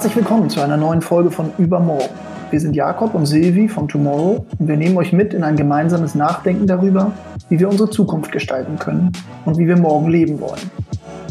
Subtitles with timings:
[0.00, 2.08] Herzlich willkommen zu einer neuen Folge von Übermorgen.
[2.48, 6.14] Wir sind Jakob und Silvi von Tomorrow und wir nehmen euch mit in ein gemeinsames
[6.14, 7.12] Nachdenken darüber,
[7.50, 9.12] wie wir unsere Zukunft gestalten können
[9.44, 10.70] und wie wir morgen leben wollen.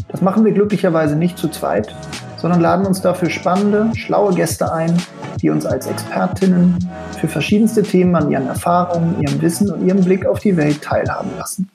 [0.06, 1.92] Das machen wir glücklicherweise nicht zu zweit,
[2.36, 4.96] sondern laden uns dafür spannende, schlaue Gäste ein,
[5.42, 6.78] die uns als Expertinnen
[7.18, 11.30] für verschiedenste Themen an ihren Erfahrungen, ihrem Wissen und ihrem Blick auf die Welt teilhaben
[11.36, 11.68] lassen.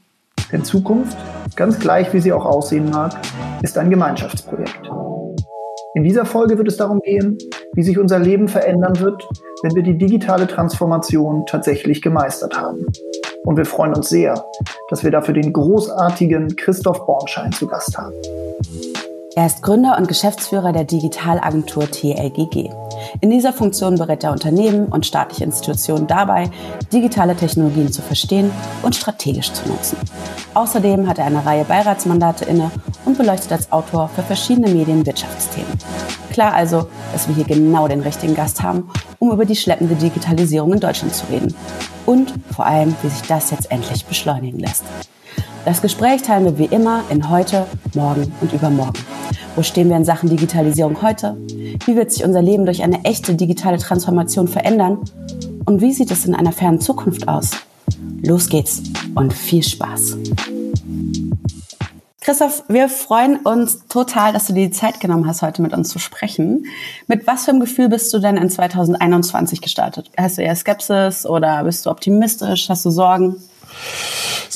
[0.49, 1.17] Denn Zukunft,
[1.57, 3.17] ganz gleich wie sie auch aussehen mag,
[3.61, 4.89] ist ein Gemeinschaftsprojekt.
[5.95, 7.37] In dieser Folge wird es darum gehen,
[7.73, 9.25] wie sich unser Leben verändern wird,
[9.63, 12.85] wenn wir die digitale Transformation tatsächlich gemeistert haben.
[13.45, 14.45] Und wir freuen uns sehr,
[14.89, 18.13] dass wir dafür den großartigen Christoph Bornschein zu Gast haben.
[19.37, 22.69] Er ist Gründer und Geschäftsführer der Digitalagentur TLGG.
[23.21, 26.49] In dieser Funktion berät er Unternehmen und staatliche Institutionen dabei,
[26.91, 28.51] digitale Technologien zu verstehen
[28.83, 29.97] und strategisch zu nutzen.
[30.53, 32.71] Außerdem hat er eine Reihe Beiratsmandate inne
[33.05, 35.77] und beleuchtet als Autor für verschiedene Medien Wirtschaftsthemen.
[36.31, 38.89] Klar also, dass wir hier genau den richtigen Gast haben,
[39.19, 41.55] um über die schleppende Digitalisierung in Deutschland zu reden.
[42.05, 44.83] Und vor allem, wie sich das jetzt endlich beschleunigen lässt.
[45.65, 48.99] Das Gespräch teilen wir wie immer in heute, morgen und übermorgen.
[49.55, 51.35] Wo stehen wir in Sachen Digitalisierung heute?
[51.85, 54.99] Wie wird sich unser Leben durch eine echte digitale Transformation verändern?
[55.65, 57.49] Und wie sieht es in einer fernen Zukunft aus?
[58.21, 58.83] Los geht's
[59.15, 60.17] und viel Spaß.
[62.21, 65.89] Christoph, wir freuen uns total, dass du dir die Zeit genommen hast, heute mit uns
[65.89, 66.65] zu sprechen.
[67.07, 70.11] Mit was für einem Gefühl bist du denn in 2021 gestartet?
[70.15, 72.69] Hast du eher Skepsis oder bist du optimistisch?
[72.69, 73.37] Hast du Sorgen?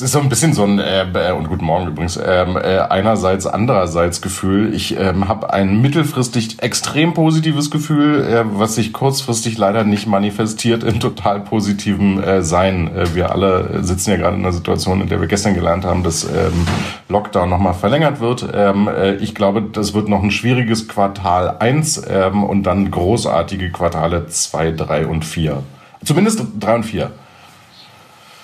[0.00, 3.46] ist so ein bisschen so ein, äh, äh, und guten Morgen übrigens, ähm, äh, einerseits,
[3.46, 4.72] andererseits Gefühl.
[4.74, 10.84] Ich ähm, habe ein mittelfristig extrem positives Gefühl, äh, was sich kurzfristig leider nicht manifestiert
[10.84, 12.96] in total positivem äh, Sein.
[12.96, 16.02] Äh, wir alle sitzen ja gerade in einer Situation, in der wir gestern gelernt haben,
[16.02, 16.66] dass ähm,
[17.10, 18.48] Lockdown nochmal verlängert wird.
[18.54, 23.70] Ähm, äh, ich glaube, das wird noch ein schwieriges Quartal eins ähm, und dann großartige
[23.70, 25.62] Quartale zwei, drei und vier.
[26.02, 27.10] Zumindest drei und vier.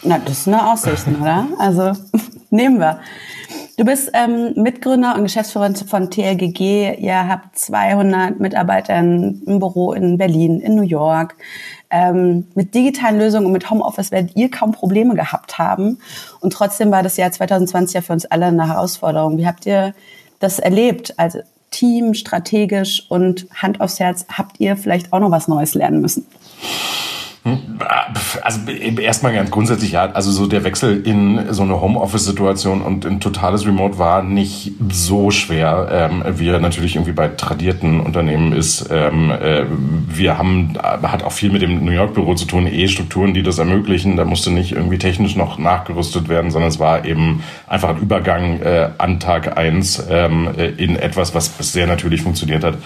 [0.07, 1.49] Na, das ist eine Aussicht, oder?
[1.59, 1.93] Also
[2.51, 3.01] nehmen wir.
[3.77, 6.95] Du bist ähm, Mitgründer und Geschäftsführer von TLGG.
[6.99, 11.37] Ihr habt 200 Mitarbeiter im Büro in Berlin, in New York.
[11.91, 15.99] Ähm, mit digitalen Lösungen und mit Homeoffice werdet ihr kaum Probleme gehabt haben.
[16.41, 19.37] Und trotzdem war das Jahr 2020 ja für uns alle eine Herausforderung.
[19.37, 19.93] Wie habt ihr
[20.39, 21.15] das erlebt?
[21.19, 21.41] Also
[21.71, 26.27] Team, strategisch und Hand aufs Herz, habt ihr vielleicht auch noch was Neues lernen müssen?
[28.43, 33.21] Also erstmal ganz grundsätzlich ja, also so der Wechsel in so eine Homeoffice-Situation und in
[33.21, 38.89] totales Remote war nicht so schwer, ähm, wie er natürlich irgendwie bei tradierten Unternehmen ist.
[38.91, 39.65] Ähm, äh,
[40.09, 43.59] wir haben, hat auch viel mit dem New York-Büro zu tun, eh Strukturen, die das
[43.59, 44.17] ermöglichen.
[44.17, 48.61] Da musste nicht irgendwie technisch noch nachgerüstet werden, sondern es war eben einfach ein Übergang
[48.61, 52.79] äh, an Tag eins ähm, äh, in etwas, was sehr natürlich funktioniert hat.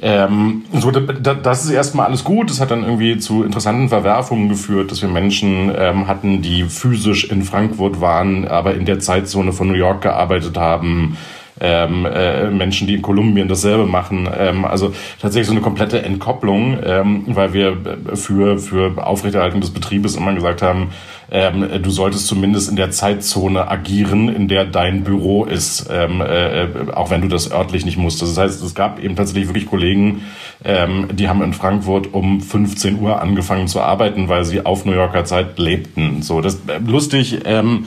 [0.00, 2.50] Ähm, so, das ist erstmal alles gut.
[2.50, 7.30] Das hat dann irgendwie zu interessanten Verwerfungen geführt, dass wir Menschen ähm, hatten, die physisch
[7.30, 11.16] in Frankfurt waren, aber in der Zeitzone von New York gearbeitet haben.
[11.58, 14.28] Ähm, äh, Menschen, die in Kolumbien dasselbe machen.
[14.38, 17.78] Ähm, also tatsächlich so eine komplette Entkopplung, ähm, weil wir
[18.12, 20.90] für, für Aufrechterhaltung des Betriebes immer gesagt haben,
[21.30, 26.68] ähm, du solltest zumindest in der Zeitzone agieren, in der dein Büro ist, ähm, äh,
[26.94, 28.36] auch wenn du das örtlich nicht musstest.
[28.36, 30.22] Das heißt, es gab eben tatsächlich wirklich Kollegen,
[30.64, 34.92] ähm, die haben in Frankfurt um 15 Uhr angefangen zu arbeiten, weil sie auf New
[34.92, 36.22] Yorker Zeit lebten.
[36.22, 37.40] So, das äh, lustig.
[37.44, 37.86] Ähm,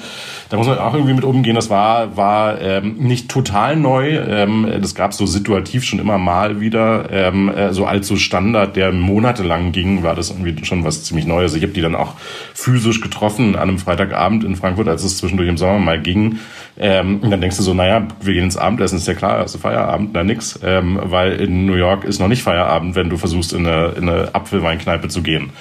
[0.49, 1.55] da muss man auch irgendwie mit umgehen.
[1.55, 4.17] Das war, war ähm, nicht total neu.
[4.17, 7.09] Ähm, das gab es so situativ schon immer mal wieder.
[7.11, 11.28] Ähm, äh, so als so Standard, der monatelang ging, war das irgendwie schon was ziemlich
[11.28, 11.53] Neues.
[11.53, 12.16] Ich habe die dann auch
[12.53, 16.40] physisch getroffen an einem Freitagabend in Frankfurt, als es zwischendurch im Sommer mal ging.
[16.78, 19.57] Ähm, und dann denkst du so, naja, wir gehen ins Abendessen, ist ja klar, du
[19.57, 20.59] Feierabend, na nix.
[20.63, 24.09] Ähm, weil in New York ist noch nicht Feierabend, wenn du versuchst, in eine, in
[24.09, 25.51] eine Apfelweinkneipe zu gehen.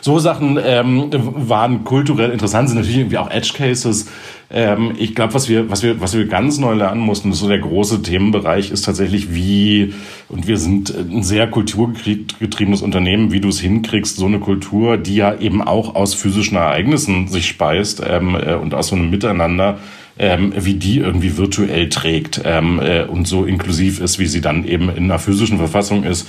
[0.00, 4.08] So Sachen ähm, waren kulturell interessant, sind natürlich irgendwie auch Edge Cases.
[4.50, 7.58] Ähm, ich glaube, was wir, was wir, was wir ganz neu lernen mussten, so der
[7.58, 9.92] große Themenbereich ist tatsächlich wie,
[10.28, 15.16] und wir sind ein sehr kulturgetriebenes Unternehmen, wie du es hinkriegst, so eine Kultur, die
[15.16, 19.78] ja eben auch aus physischen Ereignissen sich speist ähm, äh, und aus so einem Miteinander,
[20.18, 24.64] ähm, wie die irgendwie virtuell trägt ähm, äh, und so inklusiv ist, wie sie dann
[24.64, 26.28] eben in einer physischen Verfassung ist.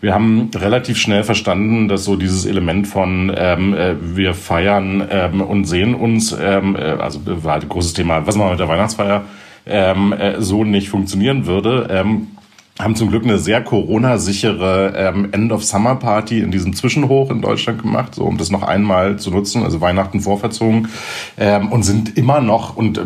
[0.00, 5.40] Wir haben relativ schnell verstanden, dass so dieses Element von ähm, äh, wir feiern ähm,
[5.40, 8.60] und sehen uns, ähm, äh, also war halt ein großes Thema, was machen wir mit
[8.60, 9.24] der Weihnachtsfeier,
[9.66, 11.88] ähm, äh, so nicht funktionieren würde.
[11.90, 12.28] Ähm,
[12.82, 18.24] haben zum Glück eine sehr Corona-sichere ähm, End-of-Summer-Party in diesem Zwischenhoch in Deutschland gemacht, so
[18.24, 20.88] um das noch einmal zu nutzen, also Weihnachten vorverzogen
[21.38, 23.02] ähm, und sind immer noch und äh,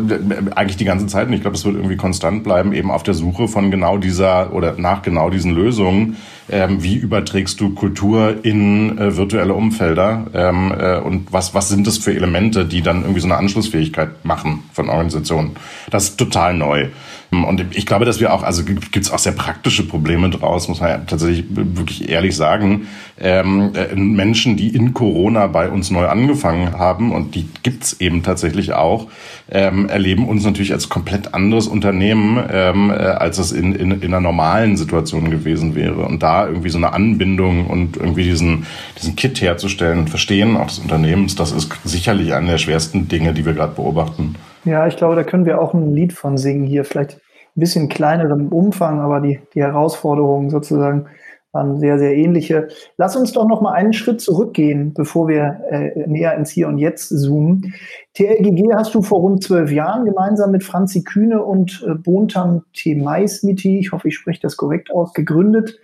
[0.55, 3.13] eigentlich die ganze Zeit, und ich glaube, es wird irgendwie konstant bleiben, eben auf der
[3.13, 6.17] Suche von genau dieser oder nach genau diesen Lösungen.
[6.47, 11.87] Ähm, wie überträgst du Kultur in äh, virtuelle Umfelder ähm, äh, und was, was sind
[11.87, 15.51] das für Elemente, die dann irgendwie so eine Anschlussfähigkeit machen von Organisationen?
[15.89, 16.89] Das ist total neu.
[17.31, 20.79] Und ich glaube, dass wir auch, also gibt es auch sehr praktische Probleme draus, muss
[20.79, 22.87] man ja tatsächlich wirklich ehrlich sagen.
[23.19, 28.23] Ähm, äh, Menschen, die in Corona bei uns neu angefangen haben, und die gibt's eben
[28.23, 29.07] tatsächlich auch,
[29.49, 34.13] ähm, erleben uns natürlich als komplett anderes Unternehmen, ähm, äh, als es in, in, in
[34.13, 36.05] einer normalen Situation gewesen wäre.
[36.05, 38.65] Und da irgendwie so eine Anbindung und irgendwie diesen,
[38.99, 43.33] diesen Kit herzustellen und Verstehen auch des Unternehmens, das ist sicherlich eine der schwersten Dinge,
[43.33, 44.35] die wir gerade beobachten.
[44.65, 46.85] Ja, ich glaube, da können wir auch ein Lied von singen hier.
[46.85, 47.17] Vielleicht
[47.55, 51.07] ein bisschen kleinerem Umfang, aber die, die Herausforderungen sozusagen
[51.51, 52.67] waren sehr, sehr ähnliche.
[52.97, 56.79] Lass uns doch noch mal einen Schritt zurückgehen, bevor wir äh, näher ins Hier und
[56.79, 57.73] Jetzt zoomen.
[58.15, 63.77] TLGG hast du vor rund zwölf Jahren gemeinsam mit Franzi Kühne und äh, Bontam Temaismiti,
[63.77, 65.77] ich hoffe, ich spreche das korrekt aus, gegründet.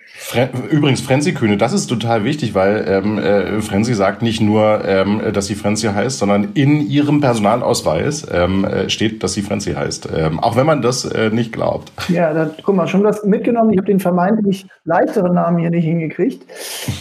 [0.70, 5.22] Übrigens, Franzi Kühne, das ist total wichtig, weil ähm, äh, Franzi sagt nicht nur, ähm,
[5.34, 10.08] dass sie Franzi heißt, sondern in ihrem Personalausweis ähm, äh, steht, dass sie Franzi heißt.
[10.16, 11.92] Ähm, auch wenn man das äh, nicht glaubt.
[12.08, 13.72] Ja, da, guck mal, schon was mitgenommen.
[13.72, 16.46] Ich habe den vermeintlich leichteren Namen hier nicht hingekriegt.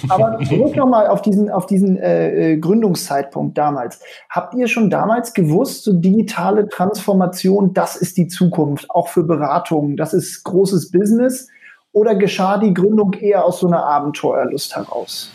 [0.08, 4.00] Aber zurück nochmal auf diesen, auf diesen äh, äh, Gründungszeitpunkt damals.
[4.28, 9.22] Habt ihr schon damals damals gewusst, so digitale Transformation, das ist die Zukunft, auch für
[9.22, 11.48] Beratungen, das ist großes Business?
[11.92, 15.30] Oder geschah die Gründung eher aus so einer Abenteuerlust heraus?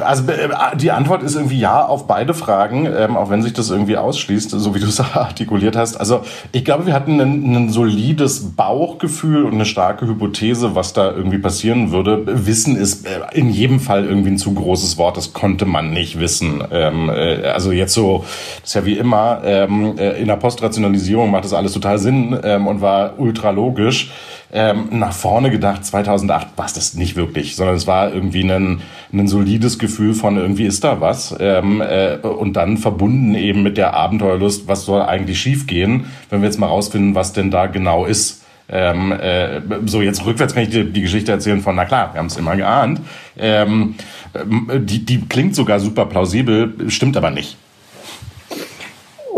[0.00, 3.70] Also äh, die Antwort ist irgendwie ja auf beide Fragen, ähm, auch wenn sich das
[3.70, 5.96] irgendwie ausschließt, so wie du es artikuliert hast.
[5.96, 6.22] Also
[6.52, 11.38] ich glaube, wir hatten ein, ein, solides Bauchgefühl und eine starke Hypothese, was da irgendwie
[11.38, 12.22] passieren würde.
[12.46, 16.18] Wissen ist äh, in jedem Fall irgendwie ein zu großes Wort, das konnte man nicht
[16.18, 16.62] wissen.
[16.70, 18.24] Ähm, äh, also jetzt so,
[18.60, 22.38] das ist ja wie immer, ähm, äh, in der Postrationalisierung macht das alles total Sinn
[22.42, 24.10] ähm, und war ultra logisch
[24.52, 28.80] ähm, nach vorne gedacht, 2008 war es das nicht wirklich, sondern es war irgendwie ein,
[29.12, 33.76] ein solides Gefühl von irgendwie ist da was ähm, äh, und dann verbunden eben mit
[33.76, 38.06] der Abenteuerlust, was soll eigentlich schiefgehen, wenn wir jetzt mal rausfinden, was denn da genau
[38.06, 38.44] ist.
[38.70, 42.18] Ähm, äh, so jetzt rückwärts kann ich dir die Geschichte erzählen von, na klar, wir
[42.18, 43.00] haben es immer geahnt.
[43.38, 43.94] Ähm,
[44.34, 47.56] die, die klingt sogar super plausibel, stimmt aber nicht.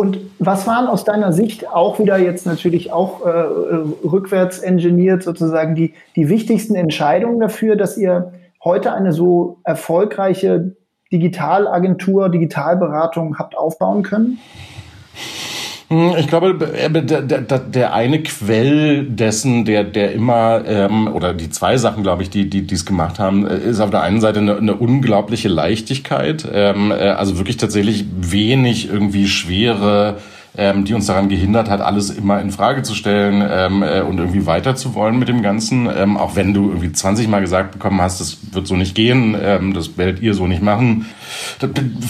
[0.00, 5.74] Und was waren aus deiner Sicht auch wieder jetzt natürlich auch äh, rückwärts engineert sozusagen
[5.74, 8.32] die, die wichtigsten Entscheidungen dafür, dass ihr
[8.64, 10.74] heute eine so erfolgreiche
[11.12, 14.38] Digitalagentur, Digitalberatung habt aufbauen können?
[15.90, 21.34] Hm, ich glaube, äh, der, der, der eine Quell dessen, der, der immer, ähm, oder
[21.34, 24.20] die zwei Sachen, glaube ich, die die es gemacht haben, äh, ist auf der einen
[24.20, 30.18] Seite eine, eine unglaubliche Leichtigkeit, ähm, äh, also wirklich tatsächlich wenig irgendwie schwere
[30.56, 34.18] ähm, die uns daran gehindert hat, alles immer in Frage zu stellen ähm, äh, und
[34.18, 35.88] irgendwie weiter zu wollen mit dem Ganzen.
[35.94, 39.36] Ähm, auch wenn du irgendwie 20 Mal gesagt bekommen hast, das wird so nicht gehen,
[39.40, 41.06] ähm, das werdet ihr so nicht machen.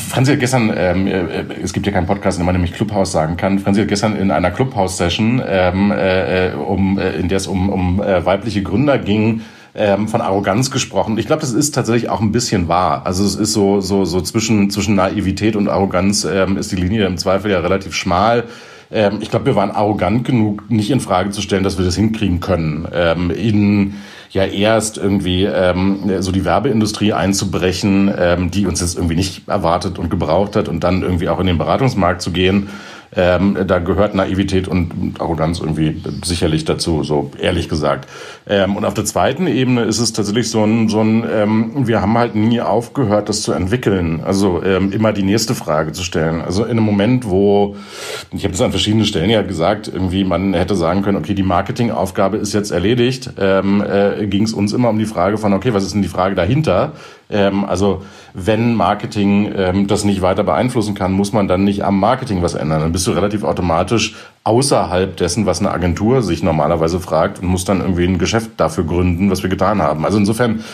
[0.09, 3.13] Franzi hat gestern, ähm, äh, es gibt ja keinen Podcast, in dem man nämlich Clubhouse
[3.13, 3.59] sagen kann.
[3.59, 7.69] Franzi hat gestern in einer Clubhouse-Session, ähm, äh, äh um, äh, in der es um,
[7.69, 9.43] um äh, weibliche Gründer ging,
[9.75, 11.19] ähm, von Arroganz gesprochen.
[11.19, 13.03] Ich glaube, das ist tatsächlich auch ein bisschen wahr.
[13.05, 17.07] Also es ist so, so, so zwischen, zwischen Naivität und Arroganz ähm, ist die Linie
[17.07, 18.45] im Zweifel ja relativ schmal.
[18.91, 21.97] Ähm, ich glaube, wir waren arrogant genug, nicht in Frage zu stellen, dass wir das
[21.97, 22.89] hinkriegen können.
[22.93, 23.95] Ähm, in
[24.31, 28.13] ja erst irgendwie ähm, so die Werbeindustrie einzubrechen,
[28.53, 31.59] die uns jetzt irgendwie nicht erwartet und gebraucht hat und dann irgendwie auch in den
[31.59, 32.69] Beratungsmarkt zu gehen
[33.17, 38.09] ähm, da gehört Naivität und Arroganz irgendwie sicherlich dazu, so ehrlich gesagt.
[38.49, 42.01] Ähm, und auf der zweiten Ebene ist es tatsächlich so ein, so ein ähm, wir
[42.01, 44.21] haben halt nie aufgehört, das zu entwickeln.
[44.25, 46.41] Also ähm, immer die nächste Frage zu stellen.
[46.41, 47.77] Also in einem Moment, wo,
[48.33, 51.43] ich habe das an verschiedenen Stellen ja gesagt, irgendwie man hätte sagen können, okay, die
[51.43, 55.75] Marketingaufgabe ist jetzt erledigt, ähm, äh, ging es uns immer um die Frage von, okay,
[55.75, 56.93] was ist denn die Frage dahinter?
[57.31, 58.03] Ähm, also
[58.35, 62.55] wenn Marketing ähm, das nicht weiter beeinflussen kann, muss man dann nicht am Marketing was
[62.55, 62.81] ändern.
[62.81, 67.65] Dann bist du relativ automatisch außerhalb dessen, was eine Agentur sich normalerweise fragt und muss
[67.65, 70.05] dann irgendwie ein Geschäft dafür gründen, was wir getan haben.
[70.05, 70.65] Also insofern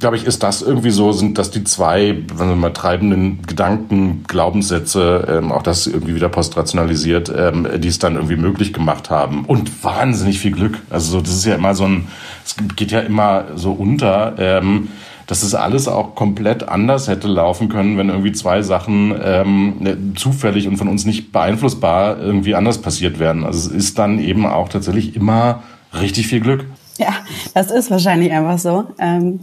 [0.00, 4.24] glaube ich, ist das irgendwie so, sind das die zwei, wenn wir mal treibenden Gedanken,
[4.28, 9.44] Glaubenssätze, ähm, auch das irgendwie wieder postrationalisiert, ähm, die es dann irgendwie möglich gemacht haben.
[9.44, 10.78] Und wahnsinnig viel Glück.
[10.88, 12.06] Also so, das ist ja immer so ein,
[12.44, 14.34] es geht ja immer so unter.
[14.38, 14.88] Ähm,
[15.28, 19.96] dass es alles auch komplett anders hätte laufen können, wenn irgendwie zwei Sachen ähm, ne,
[20.16, 23.44] zufällig und von uns nicht beeinflussbar irgendwie anders passiert wären.
[23.44, 26.64] Also es ist dann eben auch tatsächlich immer richtig viel Glück.
[26.96, 27.14] Ja,
[27.54, 28.86] das ist wahrscheinlich einfach so.
[28.98, 29.40] Ähm,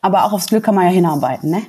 [0.00, 1.62] aber auch aufs Glück kann man ja hinarbeiten, ne?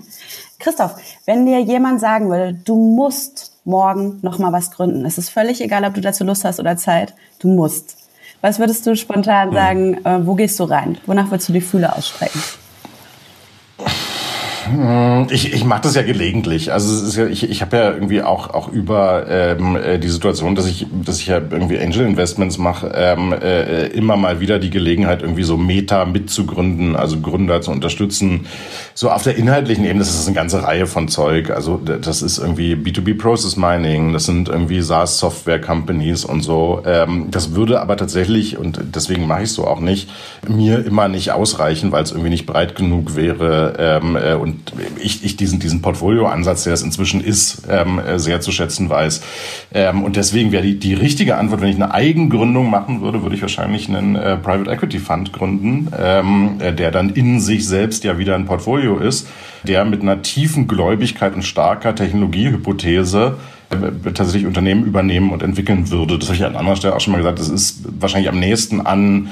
[0.57, 5.29] Christoph, wenn dir jemand sagen würde, du musst morgen noch mal was gründen, es ist
[5.29, 7.97] völlig egal, ob du dazu Lust hast oder Zeit, du musst.
[8.39, 9.53] Was würdest du spontan hm.
[9.53, 10.97] sagen, äh, wo gehst du rein?
[11.05, 12.41] Wonach würdest du die Fühler ausstrecken?
[14.71, 16.71] Hm, ich, ich mache das ja gelegentlich.
[16.71, 20.65] Also ja, ich, ich habe ja irgendwie auch auch über ähm, äh, die Situation, dass
[20.65, 25.23] ich dass ich ja irgendwie Angel Investments mache, ähm, äh, immer mal wieder die Gelegenheit
[25.23, 28.45] irgendwie so Meta mitzugründen, also Gründer zu unterstützen.
[28.93, 31.49] So auf der inhaltlichen Ebene, das ist eine ganze Reihe von Zeug.
[31.49, 36.81] Also das ist irgendwie B2B Process Mining, das sind irgendwie SaaS Software Companies und so.
[36.85, 40.09] Ähm, das würde aber tatsächlich und deswegen mache ich so auch nicht
[40.47, 44.60] mir immer nicht ausreichen, weil es irgendwie nicht breit genug wäre ähm, äh, und
[45.01, 49.21] ich, ich diesen, diesen Portfolio-Ansatz, der es inzwischen ist, ähm, äh, sehr zu schätzen weiß.
[49.73, 53.35] Ähm, und deswegen wäre die, die richtige Antwort, wenn ich eine Eigengründung machen würde, würde
[53.35, 58.03] ich wahrscheinlich einen äh, Private Equity Fund gründen, ähm, äh, der dann in sich selbst
[58.03, 59.27] ja wieder ein Portfolio ist,
[59.63, 63.37] der mit einer tiefen Gläubigkeit und starker Technologiehypothese
[63.71, 66.17] äh, tatsächlich Unternehmen übernehmen und entwickeln würde.
[66.19, 67.39] Das habe ich an anderer Stelle auch schon mal gesagt.
[67.39, 69.29] Das ist wahrscheinlich am nächsten an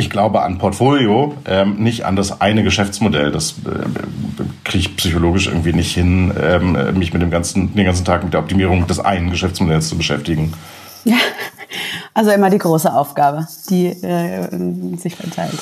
[0.00, 3.30] ich glaube an Portfolio, ähm, nicht an das eine Geschäftsmodell.
[3.30, 8.04] Das äh, kriege ich psychologisch irgendwie nicht hin, ähm, mich mit dem ganzen, den ganzen
[8.04, 10.52] Tag mit der Optimierung des einen Geschäftsmodells zu beschäftigen.
[11.04, 11.16] Ja,
[12.14, 15.58] also immer die große Aufgabe, die äh, sich verteilt.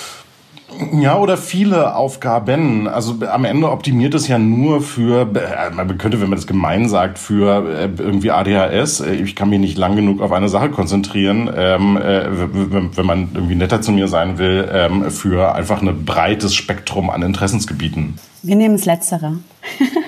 [0.93, 2.87] Ja, oder viele Aufgaben.
[2.87, 6.89] Also am Ende optimiert es ja nur für, äh, man könnte, wenn man das gemein
[6.89, 9.01] sagt, für äh, irgendwie ADHS.
[9.01, 13.57] Äh, ich kann mich nicht lang genug auf eine Sache konzentrieren, ähm, wenn man irgendwie
[13.57, 18.19] netter zu mir sein will, ähm, für einfach ein breites Spektrum an Interessensgebieten.
[18.43, 19.39] Wir nehmen das Letztere.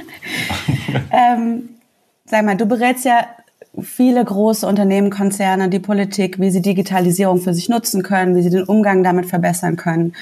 [1.10, 1.68] ähm,
[2.26, 3.26] sag mal, du berätst ja
[3.80, 8.50] viele große Unternehmen, Konzerne, die Politik, wie sie Digitalisierung für sich nutzen können, wie sie
[8.50, 10.14] den Umgang damit verbessern können.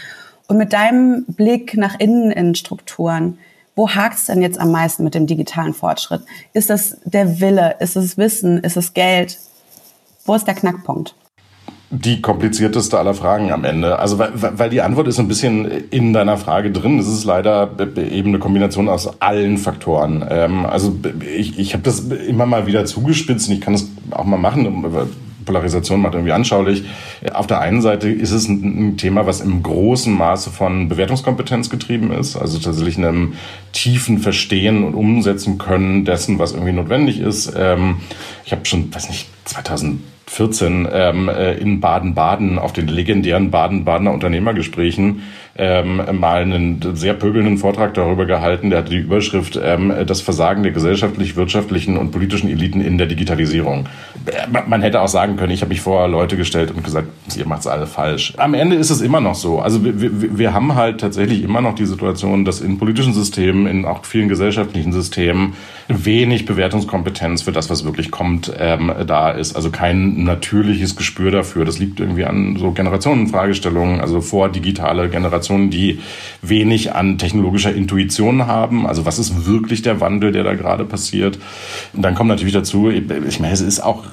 [0.49, 3.39] Und mit deinem Blick nach innen in Strukturen,
[3.77, 6.23] wo hakt es denn jetzt am meisten mit dem digitalen Fortschritt?
[6.55, 7.77] Ist das der Wille?
[7.81, 8.59] Ist es Wissen?
[8.65, 9.39] Ist es Geld?
[10.25, 11.15] Wo ist der Knackpunkt?
[11.91, 13.99] Die komplizierteste aller Fragen am Ende.
[13.99, 16.99] Also weil, weil die Antwort ist ein bisschen in deiner Frage drin.
[16.99, 20.25] Es ist leider eben eine Kombination aus allen Faktoren.
[20.29, 20.99] Ähm, also
[21.37, 24.67] ich, ich habe das immer mal wieder zugespitzt und ich kann das auch mal machen
[25.49, 26.85] Polarisation macht irgendwie anschaulich.
[27.33, 32.13] Auf der einen Seite ist es ein, Thema, was im großen Maße von Bewertungskompetenz getrieben
[32.13, 33.33] ist, also tatsächlich einem
[33.73, 37.53] tiefen Verstehen und Umsetzen können dessen, was irgendwie notwendig ist.
[37.57, 37.97] Ähm,
[38.45, 44.13] ich habe schon, weiß nicht, 2000 14 ähm, äh, in Baden-Baden auf den legendären Baden-Badener
[44.13, 45.23] Unternehmergesprächen
[45.59, 48.71] ähm, mal einen sehr pöbelnden Vortrag darüber gehalten.
[48.71, 53.09] Der hatte die Überschrift ähm, Das Versagen der gesellschaftlich, wirtschaftlichen und politischen Eliten in der
[53.09, 53.87] Digitalisierung.
[54.51, 57.67] Man hätte auch sagen können, ich habe mich vor Leute gestellt und gesagt, ihr macht's
[57.67, 58.35] alle falsch.
[58.37, 59.59] Am Ende ist es immer noch so.
[59.59, 63.67] Also wir, wir, wir haben halt tatsächlich immer noch die Situation, dass in politischen Systemen,
[63.67, 65.55] in auch vielen gesellschaftlichen Systemen
[65.89, 69.57] wenig Bewertungskompetenz für das, was wirklich kommt, ähm, da ist.
[69.57, 71.65] Also kein natürliches Gespür dafür.
[71.65, 76.01] Das liegt irgendwie an so Generationenfragestellungen, also vor digitale Generationen, die
[76.43, 78.87] wenig an technologischer Intuition haben.
[78.87, 81.39] Also was ist wirklich der Wandel, der da gerade passiert?
[81.93, 84.05] Und dann kommt natürlich dazu, ich meine, es ist auch,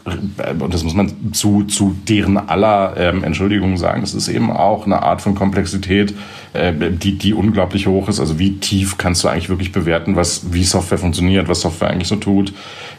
[0.60, 4.86] und das muss man zu, zu deren aller ähm, Entschuldigung sagen, das ist eben auch
[4.86, 6.14] eine Art von Komplexität,
[6.54, 8.20] äh, die, die unglaublich hoch ist.
[8.20, 12.08] Also wie tief kannst du eigentlich wirklich bewerten, was, wie Software funktioniert, was Software eigentlich
[12.08, 12.54] so tut.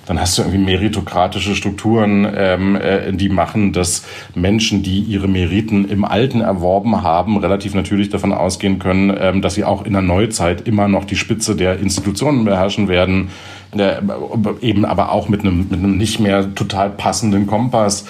[0.06, 5.88] Dann hast du irgendwie meritokratische Strukturen, ähm, äh, die machen, dass Menschen, die ihre Meriten
[5.88, 10.02] im Alten erworben haben, relativ natürlich davon ausgehen können, ähm, dass sie auch in der
[10.02, 13.30] Neuzeit immer noch die Spitze der Institutionen beherrschen werden.
[13.76, 13.96] Äh,
[14.60, 18.06] eben aber auch mit einem, mit einem nicht mehr total passenden Kompass.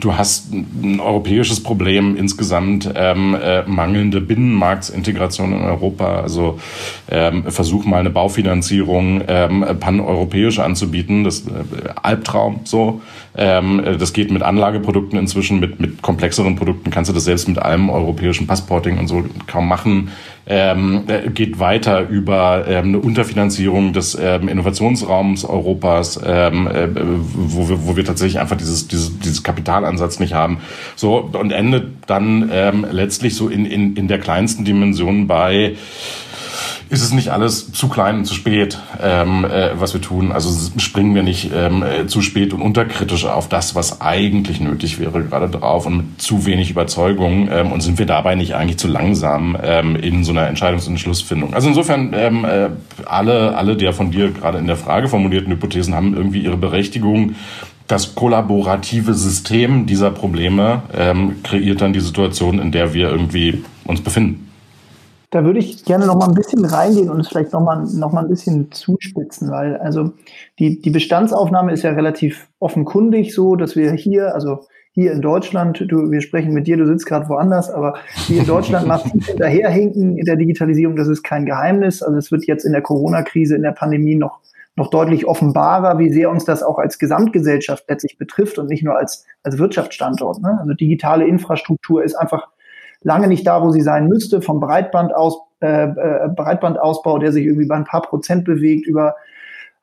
[0.00, 6.20] Du hast ein europäisches Problem insgesamt, ähm, äh, mangelnde Binnenmarktsintegration in Europa.
[6.20, 6.58] Also
[7.10, 11.24] ähm, versuch mal eine Baufinanzierung ähm, paneuropäisch anzubieten.
[11.24, 11.52] Das äh,
[12.02, 13.00] Albtraum so.
[13.36, 17.58] Ähm, das geht mit Anlageprodukten inzwischen, mit, mit komplexeren Produkten kannst du das selbst mit
[17.58, 20.10] allem europäischen Passporting und so kaum machen
[20.46, 27.68] ähm, äh, geht weiter über ähm, eine Unterfinanzierung des ähm, Innovationsraums Europas, ähm, äh, wo,
[27.68, 30.58] wir, wo wir tatsächlich einfach dieses, dieses, dieses Kapitalansatz nicht haben.
[30.94, 35.74] So und endet dann ähm, letztlich so in, in, in der kleinsten Dimension bei
[36.88, 40.30] ist es nicht alles zu klein und zu spät, ähm, äh, was wir tun.
[40.30, 45.00] Also springen wir nicht ähm, äh, zu spät und unterkritisch auf das, was eigentlich nötig
[45.00, 47.48] wäre, gerade drauf und mit zu wenig Überzeugung.
[47.50, 50.92] Ähm, und sind wir dabei nicht eigentlich zu langsam ähm, in so einer Entscheidungs- und
[50.92, 51.54] Entschlussfindung?
[51.54, 52.68] Also insofern, ähm, äh,
[53.04, 57.34] alle, alle der von dir gerade in der Frage formulierten Hypothesen haben irgendwie ihre Berechtigung
[57.88, 64.00] das kollaborative System dieser Probleme ähm, kreiert dann die Situation, in der wir irgendwie uns
[64.00, 64.45] befinden.
[65.36, 68.10] Da würde ich gerne noch mal ein bisschen reingehen und es vielleicht noch mal, noch
[68.10, 70.12] mal ein bisschen zuspitzen, weil also
[70.58, 74.60] die, die Bestandsaufnahme ist ja relativ offenkundig so, dass wir hier, also
[74.92, 78.46] hier in Deutschland, du, wir sprechen mit dir, du sitzt gerade woanders, aber hier in
[78.46, 82.02] Deutschland massiv hinterherhinken in der Digitalisierung, das ist kein Geheimnis.
[82.02, 84.40] Also es wird jetzt in der Corona-Krise, in der Pandemie noch
[84.78, 88.96] noch deutlich offenbarer, wie sehr uns das auch als Gesamtgesellschaft letztlich betrifft und nicht nur
[88.96, 90.42] als, als Wirtschaftsstandort.
[90.42, 90.58] Ne?
[90.60, 92.48] Also digitale Infrastruktur ist einfach
[93.02, 97.44] lange nicht da, wo sie sein müsste, vom Breitband aus, äh, äh, Breitbandausbau, der sich
[97.44, 99.16] irgendwie bei ein paar Prozent bewegt, über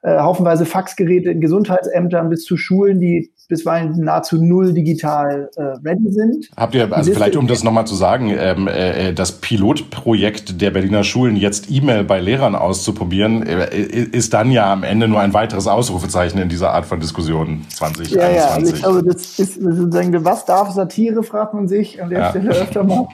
[0.04, 6.12] äh, haufenweise Faxgeräte in Gesundheitsämtern bis zu Schulen, die bisweilen nahezu null digital äh, ready
[6.12, 6.50] sind.
[6.56, 11.04] Habt ihr, also vielleicht um das nochmal zu sagen, ähm, äh, das Pilotprojekt der Berliner
[11.04, 15.68] Schulen, jetzt E-Mail bei Lehrern auszuprobieren, äh, ist dann ja am Ende nur ein weiteres
[15.68, 18.12] Ausrufezeichen in dieser Art von Diskussion 2021.
[18.12, 22.30] Ja, ja, also das ist sozusagen, was darf Satire, fragt man sich an der ja.
[22.30, 23.08] Stelle öfter mal.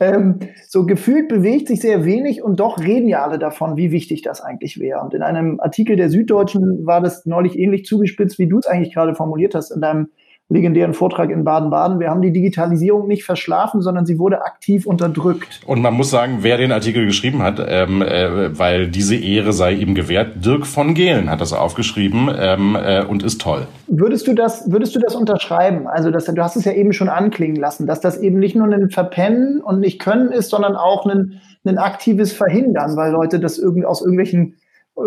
[0.00, 4.22] Ähm, so gefühlt bewegt sich sehr wenig und doch reden ja alle davon, wie wichtig
[4.22, 5.00] das eigentlich wäre.
[5.00, 8.92] Und in einem Artikel der Süddeutschen war das neulich ähnlich zugespitzt, wie du es eigentlich
[8.92, 10.08] gerade formuliert hast in deinem
[10.50, 12.00] legendären Vortrag in Baden-Baden.
[12.00, 15.62] Wir haben die Digitalisierung nicht verschlafen, sondern sie wurde aktiv unterdrückt.
[15.66, 19.72] Und man muss sagen, wer den Artikel geschrieben hat, ähm, äh, weil diese Ehre sei
[19.72, 23.66] ihm gewährt, Dirk von Gehlen hat das aufgeschrieben ähm, äh, und ist toll.
[23.86, 25.86] Würdest du das, würdest du das unterschreiben?
[25.86, 28.66] Also, dass, du hast es ja eben schon anklingen lassen, dass das eben nicht nur
[28.66, 33.58] ein Verpennen und nicht können ist, sondern auch ein, ein aktives Verhindern, weil Leute das
[33.58, 34.56] irgendwie aus irgendwelchen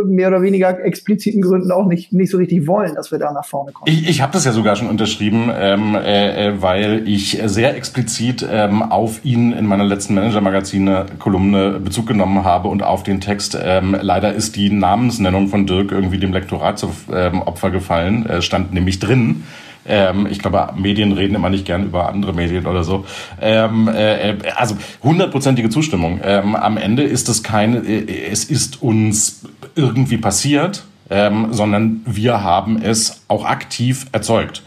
[0.05, 3.45] mehr oder weniger expliziten Gründen auch nicht, nicht so richtig wollen, dass wir da nach
[3.45, 3.89] vorne kommen.
[3.91, 8.45] Ich, ich habe das ja sogar schon unterschrieben, ähm, äh, äh, weil ich sehr explizit
[8.49, 13.57] ähm, auf ihn in meiner letzten Manager-Magazine-Kolumne Bezug genommen habe und auf den Text.
[13.61, 18.41] Ähm, leider ist die Namensnennung von Dirk irgendwie dem Lektorat zu ähm, Opfer gefallen, äh,
[18.41, 19.43] stand nämlich drin.
[19.87, 23.05] Ähm, ich glaube, Medien reden immer nicht gern über andere Medien oder so.
[23.41, 26.19] Ähm, äh, also hundertprozentige Zustimmung.
[26.23, 29.41] Ähm, am Ende ist es keine, äh, es ist uns
[29.75, 34.63] irgendwie passiert, ähm, sondern wir haben es auch aktiv erzeugt.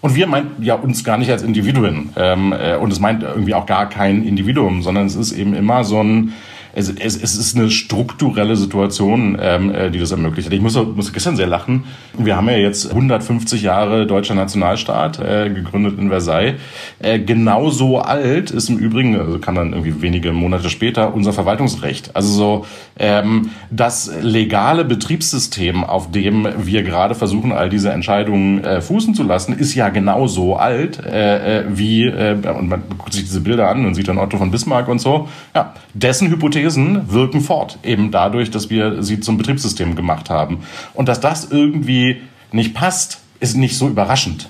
[0.00, 2.10] Und wir meint ja uns gar nicht als Individuen.
[2.16, 5.82] Ähm, äh, und es meint irgendwie auch gar kein Individuum, sondern es ist eben immer
[5.84, 6.34] so ein
[6.74, 10.52] es, es, es ist eine strukturelle Situation, ähm, äh, die das ermöglicht hat.
[10.52, 11.84] Ich muss, muss gestern sehr lachen.
[12.18, 16.54] Wir haben ja jetzt 150 Jahre deutscher Nationalstaat, äh, gegründet in Versailles.
[16.98, 22.16] Äh, genauso alt ist im Übrigen, also kann dann irgendwie wenige Monate später, unser Verwaltungsrecht.
[22.16, 22.66] Also so
[22.98, 29.22] ähm, das legale Betriebssystem, auf dem wir gerade versuchen, all diese Entscheidungen äh, fußen zu
[29.22, 33.68] lassen, ist ja genauso alt äh, äh, wie, äh, und man guckt sich diese Bilder
[33.68, 35.28] an und sieht dann Otto von Bismarck und so.
[35.54, 40.60] Ja, dessen Hypothese Thesen wirken fort, eben dadurch, dass wir sie zum Betriebssystem gemacht haben.
[40.94, 42.22] Und dass das irgendwie
[42.52, 44.48] nicht passt, ist nicht so überraschend.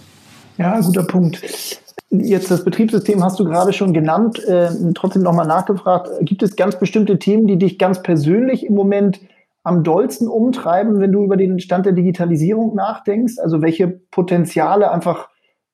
[0.57, 1.43] Ja, guter Punkt.
[2.11, 6.09] Jetzt das Betriebssystem hast du gerade schon genannt, äh, trotzdem nochmal nachgefragt.
[6.21, 9.19] Gibt es ganz bestimmte Themen, die dich ganz persönlich im Moment
[9.65, 13.39] am dollsten umtreiben, wenn du über den Stand der Digitalisierung nachdenkst?
[13.43, 15.29] Also welche Potenziale einfach,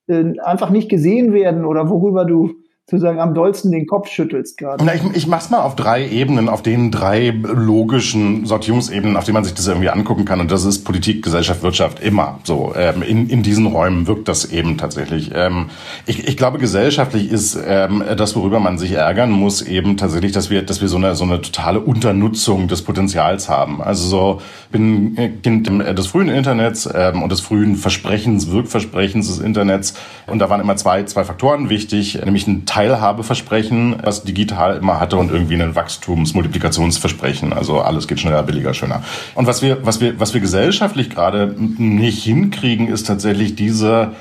[0.06, 2.54] äh, einfach nicht gesehen werden oder worüber du
[2.90, 4.84] sozusagen am dollsten den Kopf schüttelst gerade.
[4.92, 9.44] ich, ich mach's mal auf drei Ebenen, auf den drei logischen Sortierungsebenen, auf denen man
[9.44, 10.40] sich das irgendwie angucken kann.
[10.40, 12.72] Und das ist Politik, Gesellschaft, Wirtschaft immer so.
[12.76, 15.30] Ähm, in, in diesen Räumen wirkt das eben tatsächlich.
[15.34, 15.66] Ähm,
[16.06, 20.50] ich, ich glaube, gesellschaftlich ist ähm, das, worüber man sich ärgern muss, eben tatsächlich, dass
[20.50, 23.80] wir, dass wir so eine, so eine totale Unternutzung des Potenzials haben.
[23.80, 24.40] Also so,
[24.72, 29.94] bin Kind des frühen Internets ähm, und des frühen Versprechens, Wirkversprechens des Internets.
[30.26, 35.18] Und da waren immer zwei, zwei Faktoren wichtig, nämlich ein Teilhabeversprechen, was digital immer hatte
[35.18, 37.52] und irgendwie ein Wachstums-Multiplikationsversprechen.
[37.52, 39.02] Also alles geht schneller, billiger, schöner.
[39.34, 44.12] Und was wir, was wir, was wir gesellschaftlich gerade nicht hinkriegen, ist tatsächlich diese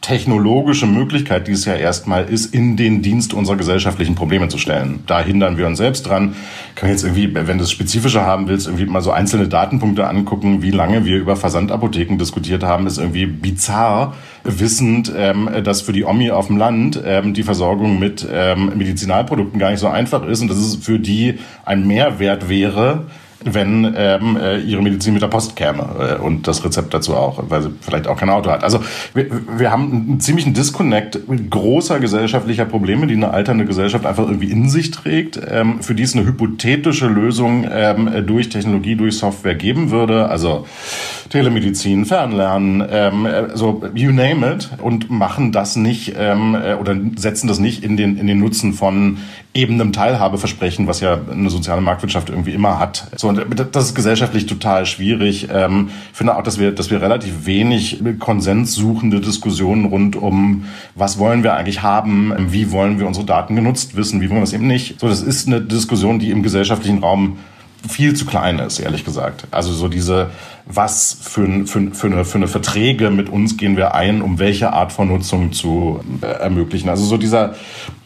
[0.00, 5.00] technologische Möglichkeit, die es ja erstmal ist, in den Dienst unserer gesellschaftlichen Probleme zu stellen.
[5.06, 6.36] Da hindern wir uns selbst dran.
[6.76, 10.62] Kann jetzt irgendwie, wenn du es spezifischer haben willst, irgendwie mal so einzelne Datenpunkte angucken,
[10.62, 16.04] wie lange wir über Versandapotheken diskutiert haben, ist irgendwie bizarr, wissend, ähm, dass für die
[16.04, 20.40] Omi auf dem Land ähm, die Versorgung mit ähm, Medizinalprodukten gar nicht so einfach ist
[20.40, 23.06] und dass es für die ein Mehrwert wäre,
[23.44, 27.44] wenn ähm, äh, ihre Medizin mit der Post käme äh, und das Rezept dazu auch,
[27.48, 28.64] weil sie vielleicht auch kein Auto hat.
[28.64, 28.80] Also
[29.14, 31.20] wir, wir haben einen ziemlichen Disconnect
[31.50, 36.02] großer gesellschaftlicher Probleme, die eine alternde Gesellschaft einfach irgendwie in sich trägt, ähm, für die
[36.02, 40.28] es eine hypothetische Lösung ähm, durch Technologie, durch Software geben würde.
[40.28, 40.66] Also
[41.30, 47.46] Telemedizin, Fernlernen, ähm, so you name it und machen das nicht ähm, äh, oder setzen
[47.48, 49.18] das nicht in den in den Nutzen von
[49.54, 53.08] eben einem Teilhabeversprechen, was ja eine soziale Marktwirtschaft irgendwie immer hat.
[53.16, 55.48] So und das ist gesellschaftlich total schwierig.
[55.52, 61.18] Ähm, ich finde auch, dass wir, dass wir relativ wenig konsenssuchende Diskussionen rund um, was
[61.18, 64.52] wollen wir eigentlich haben, wie wollen wir unsere Daten genutzt wissen, wie wollen wir es
[64.52, 65.00] eben nicht.
[65.00, 67.38] So, das ist eine Diskussion, die im gesellschaftlichen Raum
[67.88, 69.46] viel zu klein ist, ehrlich gesagt.
[69.50, 70.30] Also so diese,
[70.66, 74.72] was für, für, für, eine, für eine Verträge mit uns gehen wir ein, um welche
[74.72, 76.88] Art von Nutzung zu äh, ermöglichen.
[76.88, 77.54] Also so dieser,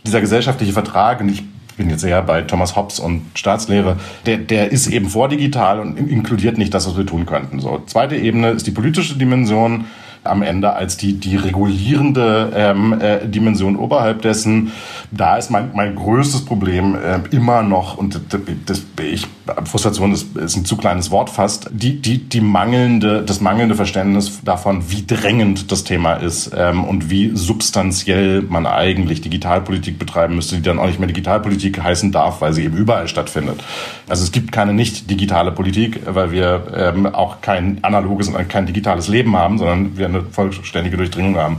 [0.05, 1.45] dieser gesellschaftliche Vertrag, und ich
[1.77, 6.59] bin jetzt eher bei Thomas Hobbes und Staatslehre, der, der ist eben vordigital und inkludiert
[6.59, 7.61] nicht das, was wir tun könnten.
[7.61, 9.87] So, zweite Ebene ist die politische Dimension
[10.25, 14.73] am Ende als die, die regulierende ähm, äh, Dimension oberhalb dessen.
[15.11, 19.27] Da ist mein, mein größtes Problem äh, immer noch, und das, das, ich,
[19.65, 24.41] Frustration ist, ist ein zu kleines Wort fast, die, die, die mangelnde, das mangelnde Verständnis
[24.45, 30.57] davon, wie drängend das Thema ist ähm, und wie substanziell man eigentlich Digitalpolitik betreiben müsste,
[30.57, 33.63] die dann auch nicht mehr Digitalpolitik heißen darf, weil sie eben überall stattfindet.
[34.09, 38.67] Also es gibt keine nicht digitale Politik, weil wir ähm, auch kein analoges und kein
[38.67, 41.57] digitales Leben haben, sondern wir eine vollständige Durchdringung haben.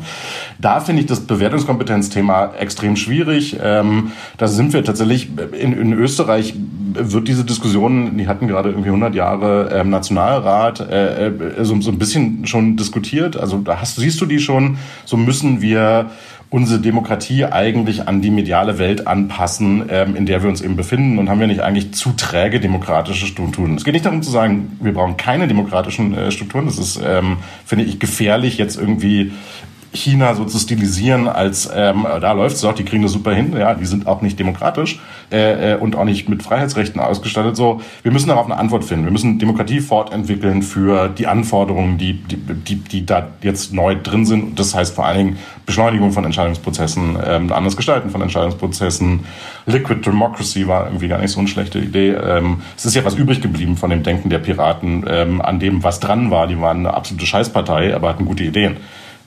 [0.60, 3.58] Da finde ich das Bewertungskompetenzthema extrem schwierig.
[3.62, 6.54] Ähm, da sind wir tatsächlich in, in Österreich
[6.96, 11.92] wird diese Diskussion, die hatten gerade irgendwie 100 Jahre ähm, Nationalrat, äh, äh, so, so
[11.92, 13.38] ein bisschen schon diskutiert.
[13.38, 16.12] Also da hast, siehst du die schon, so müssen wir
[16.54, 21.18] unsere Demokratie eigentlich an die mediale Welt anpassen, ähm, in der wir uns eben befinden
[21.18, 23.76] und haben wir nicht eigentlich zu träge demokratische Strukturen.
[23.76, 26.68] Es geht nicht darum zu sagen, wir brauchen keine demokratischen äh, Strukturen.
[26.68, 29.32] Das ist, ähm, finde ich, gefährlich, jetzt irgendwie
[29.94, 33.56] China so zu stilisieren, als ähm, da läuft es doch, die kriegen das super hin,
[33.58, 35.00] ja, die sind auch nicht demokratisch
[35.32, 37.56] äh, äh, und auch nicht mit Freiheitsrechten ausgestattet.
[37.56, 39.06] So, wir müssen darauf eine Antwort finden.
[39.06, 44.26] Wir müssen Demokratie fortentwickeln für die Anforderungen, die, die, die, die da jetzt neu drin
[44.26, 44.60] sind.
[44.60, 49.22] Das heißt vor allen Dingen Beschleunigung von Entscheidungsprozessen, ähm, anderes Gestalten von Entscheidungsprozessen.
[49.66, 52.12] Liquid Democracy war irgendwie gar nicht so eine schlechte Idee.
[52.12, 55.84] Ähm, es ist ja was übrig geblieben von dem Denken der Piraten, ähm, an dem
[55.84, 56.48] was dran war.
[56.48, 58.78] Die waren eine absolute Scheißpartei, aber hatten gute Ideen.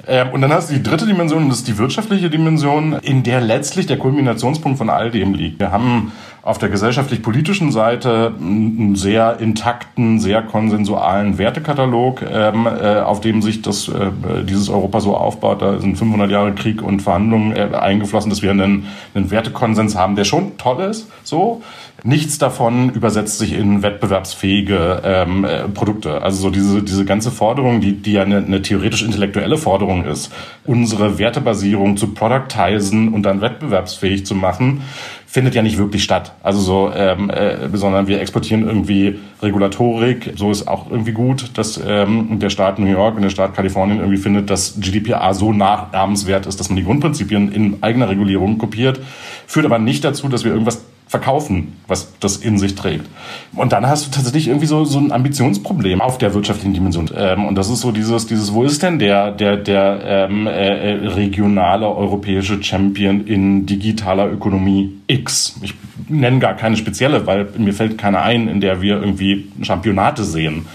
[0.09, 3.41] Ähm, und dann hast du die dritte Dimension, das ist die wirtschaftliche Dimension, in der
[3.41, 5.59] letztlich der Kulminationspunkt von all dem liegt.
[5.59, 6.13] Wir haben
[6.47, 13.63] auf der gesellschaftlich-politischen Seite einen sehr intakten, sehr konsensualen Wertekatalog, ähm, äh, auf dem sich
[13.63, 14.11] das, äh,
[14.45, 15.61] dieses Europa so aufbaut.
[15.61, 20.15] Da sind 500 Jahre Krieg und Verhandlungen äh, eingeflossen, dass wir einen, einen Wertekonsens haben,
[20.15, 21.11] der schon toll ist.
[21.25, 21.63] So.
[22.05, 26.23] Nichts davon übersetzt sich in wettbewerbsfähige ähm, äh, Produkte.
[26.23, 30.31] Also so diese, diese ganze Forderung, die, die ja eine, eine theoretisch-intellektuelle Forderung ist,
[30.65, 34.83] unsere Wertebasierung zu productizen und dann wettbewerbsfähig zu machen,
[35.27, 36.33] findet ja nicht wirklich statt.
[36.43, 40.33] Also so, ähm, äh, sondern wir exportieren irgendwie Regulatorik.
[40.37, 43.99] So ist auch irgendwie gut, dass ähm, der Staat New York und der Staat Kalifornien
[43.99, 49.01] irgendwie findet, dass GDPR so nachahmenswert ist, dass man die Grundprinzipien in eigener Regulierung kopiert,
[49.47, 53.07] führt aber nicht dazu, dass wir irgendwas verkaufen, was das in sich trägt.
[53.55, 57.09] Und dann hast du tatsächlich irgendwie so, so ein Ambitionsproblem auf der wirtschaftlichen Dimension.
[57.17, 60.95] Ähm, und das ist so dieses, dieses, wo ist denn der, der, der ähm, äh,
[60.95, 65.61] äh regionale europäische Champion in digitaler Ökonomie X?
[65.63, 65.75] Ich
[66.09, 70.67] nenne gar keine spezielle, weil mir fällt keine ein, in der wir irgendwie Championate sehen.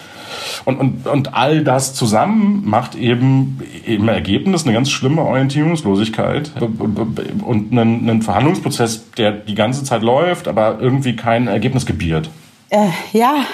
[0.65, 7.71] Und, und, und all das zusammen macht eben im Ergebnis eine ganz schlimme Orientierungslosigkeit und
[7.71, 12.29] einen, einen Verhandlungsprozess, der die ganze Zeit läuft, aber irgendwie kein Ergebnis gebiert.
[12.69, 13.45] Äh, ja.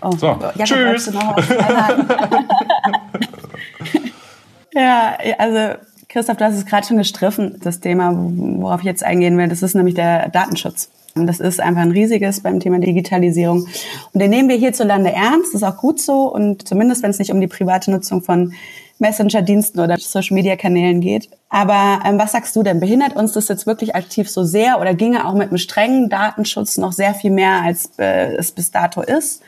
[0.00, 1.12] Oh, so, Jakob, tschüss.
[4.74, 5.76] ja, also
[6.08, 9.48] Christoph, du hast es gerade schon gestriffen, das Thema, worauf ich jetzt eingehen will.
[9.48, 10.90] Das ist nämlich der Datenschutz.
[11.14, 13.66] Und das ist einfach ein riesiges beim Thema Digitalisierung.
[14.12, 16.32] Und den nehmen wir hierzulande ernst, ist auch gut so.
[16.32, 18.54] Und zumindest, wenn es nicht um die private Nutzung von
[18.98, 21.28] Messenger-Diensten oder Social-Media-Kanälen geht.
[21.50, 22.80] Aber ähm, was sagst du denn?
[22.80, 26.78] Behindert uns das jetzt wirklich aktiv so sehr oder ginge auch mit einem strengen Datenschutz
[26.78, 29.42] noch sehr viel mehr, als äh, es bis dato ist?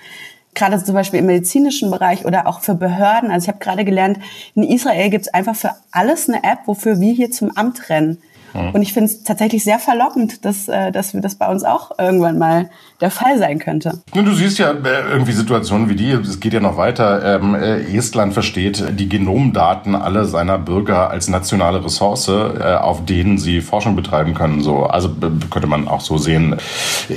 [0.55, 3.31] Gerade zum Beispiel im medizinischen Bereich oder auch für Behörden.
[3.31, 4.18] Also ich habe gerade gelernt,
[4.55, 8.18] in Israel gibt es einfach für alles eine App, wofür wir hier zum Amt rennen.
[8.54, 8.70] Mhm.
[8.70, 12.38] Und ich finde es tatsächlich sehr verlockend, dass, äh, dass das bei uns auch irgendwann
[12.38, 14.02] mal der Fall sein könnte.
[14.12, 17.36] Du siehst ja äh, irgendwie Situationen wie die, es geht ja noch weiter.
[17.36, 23.60] Ähm, äh, Estland versteht die Genomdaten aller seiner Bürger als nationale Ressource, auf denen sie
[23.60, 24.62] Forschung betreiben können.
[24.62, 25.10] So, also
[25.50, 26.56] könnte man auch so sehen.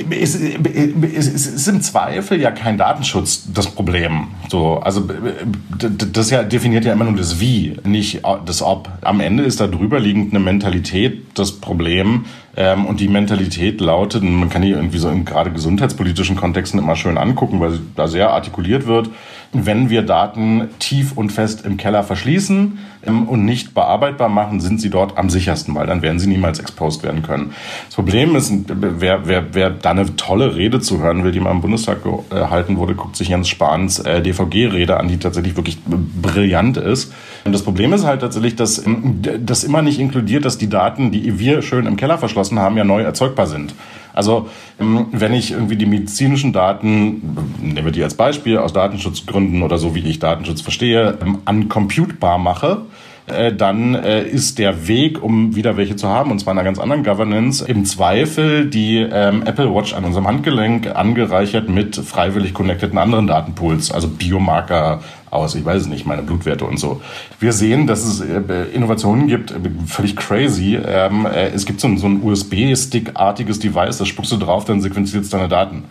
[0.10, 4.28] Es, es, es ist im Zweifel ja kein Datenschutz das Problem.
[4.50, 5.08] So, also
[6.14, 8.90] das ja definiert ja immer nur das Wie, nicht das Ob.
[9.02, 12.26] Am Ende ist da drüber liegend eine Mentalität, das Problem,
[12.58, 16.96] Ähm, und die Mentalität lautet, man kann die irgendwie so in gerade gesundheitspolitischen Kontexten immer
[16.96, 19.12] schön angucken, weil da sehr artikuliert wird,
[19.54, 24.82] wenn wir Daten tief und fest im Keller verschließen ähm, und nicht bearbeitbar machen, sind
[24.82, 27.54] sie dort am sichersten, weil dann werden sie niemals exposed werden können.
[27.86, 31.52] Das Problem ist, wer, wer, wer da eine tolle Rede zu hören will, die mal
[31.52, 36.78] im Bundestag gehalten wurde, guckt sich Jens Spahns äh, DVG-Rede an, die tatsächlich wirklich brillant
[36.78, 37.14] ist.
[37.46, 41.12] Und das Problem ist halt tatsächlich, dass ähm, das immer nicht inkludiert, dass die Daten,
[41.12, 43.74] die wir schön im Keller verschlossen haben, ja neu erzeugbar sind.
[44.18, 44.50] Also
[44.80, 47.22] ähm, wenn ich irgendwie die medizinischen Daten,
[47.62, 52.38] nehmen wir die als Beispiel, aus Datenschutzgründen oder so wie ich Datenschutz verstehe, ähm, uncomputbar
[52.38, 52.82] mache,
[53.28, 56.66] äh, dann äh, ist der Weg, um wieder welche zu haben, und zwar in einer
[56.66, 62.54] ganz anderen Governance, im Zweifel die ähm, Apple Watch an unserem Handgelenk angereichert mit freiwillig
[62.54, 67.02] connecteden anderen Datenpools, also Biomarker, aus, ich weiß es nicht, meine Blutwerte und so.
[67.40, 68.42] Wir sehen, dass es äh,
[68.74, 70.76] Innovationen gibt, äh, völlig crazy.
[70.76, 75.30] Ähm, äh, es gibt so ein, USB-Stick-artiges Device, das spuckst du drauf, dann sequenziert es
[75.30, 75.84] deine Daten.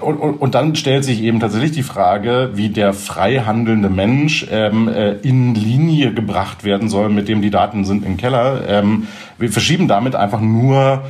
[0.00, 4.46] Und, und, und dann stellt sich eben tatsächlich die Frage, wie der frei handelnde Mensch
[4.48, 4.88] ähm,
[5.22, 8.62] in Linie gebracht werden soll, mit dem die Daten sind im Keller.
[8.68, 11.02] Ähm, wir verschieben damit einfach nur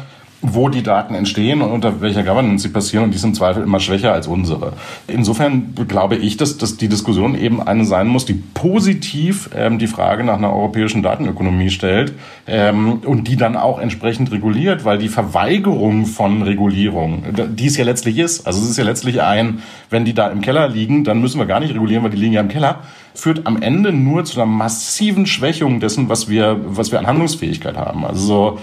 [0.47, 3.63] wo die Daten entstehen und unter welcher Governance sie passieren und die ist im Zweifel
[3.63, 4.75] immer schwächer als unsere.
[5.07, 9.87] Insofern glaube ich, dass, dass die Diskussion eben eine sein muss, die positiv ähm, die
[9.87, 12.13] Frage nach einer europäischen Datenökonomie stellt
[12.47, 17.85] ähm, und die dann auch entsprechend reguliert, weil die Verweigerung von Regulierung, die es ja
[17.85, 21.21] letztlich ist, also es ist ja letztlich ein, wenn die da im Keller liegen, dann
[21.21, 22.81] müssen wir gar nicht regulieren, weil die liegen ja im Keller,
[23.15, 27.77] führt am Ende nur zu einer massiven Schwächung dessen, was wir, was wir an Handlungsfähigkeit
[27.77, 28.05] haben.
[28.05, 28.59] Also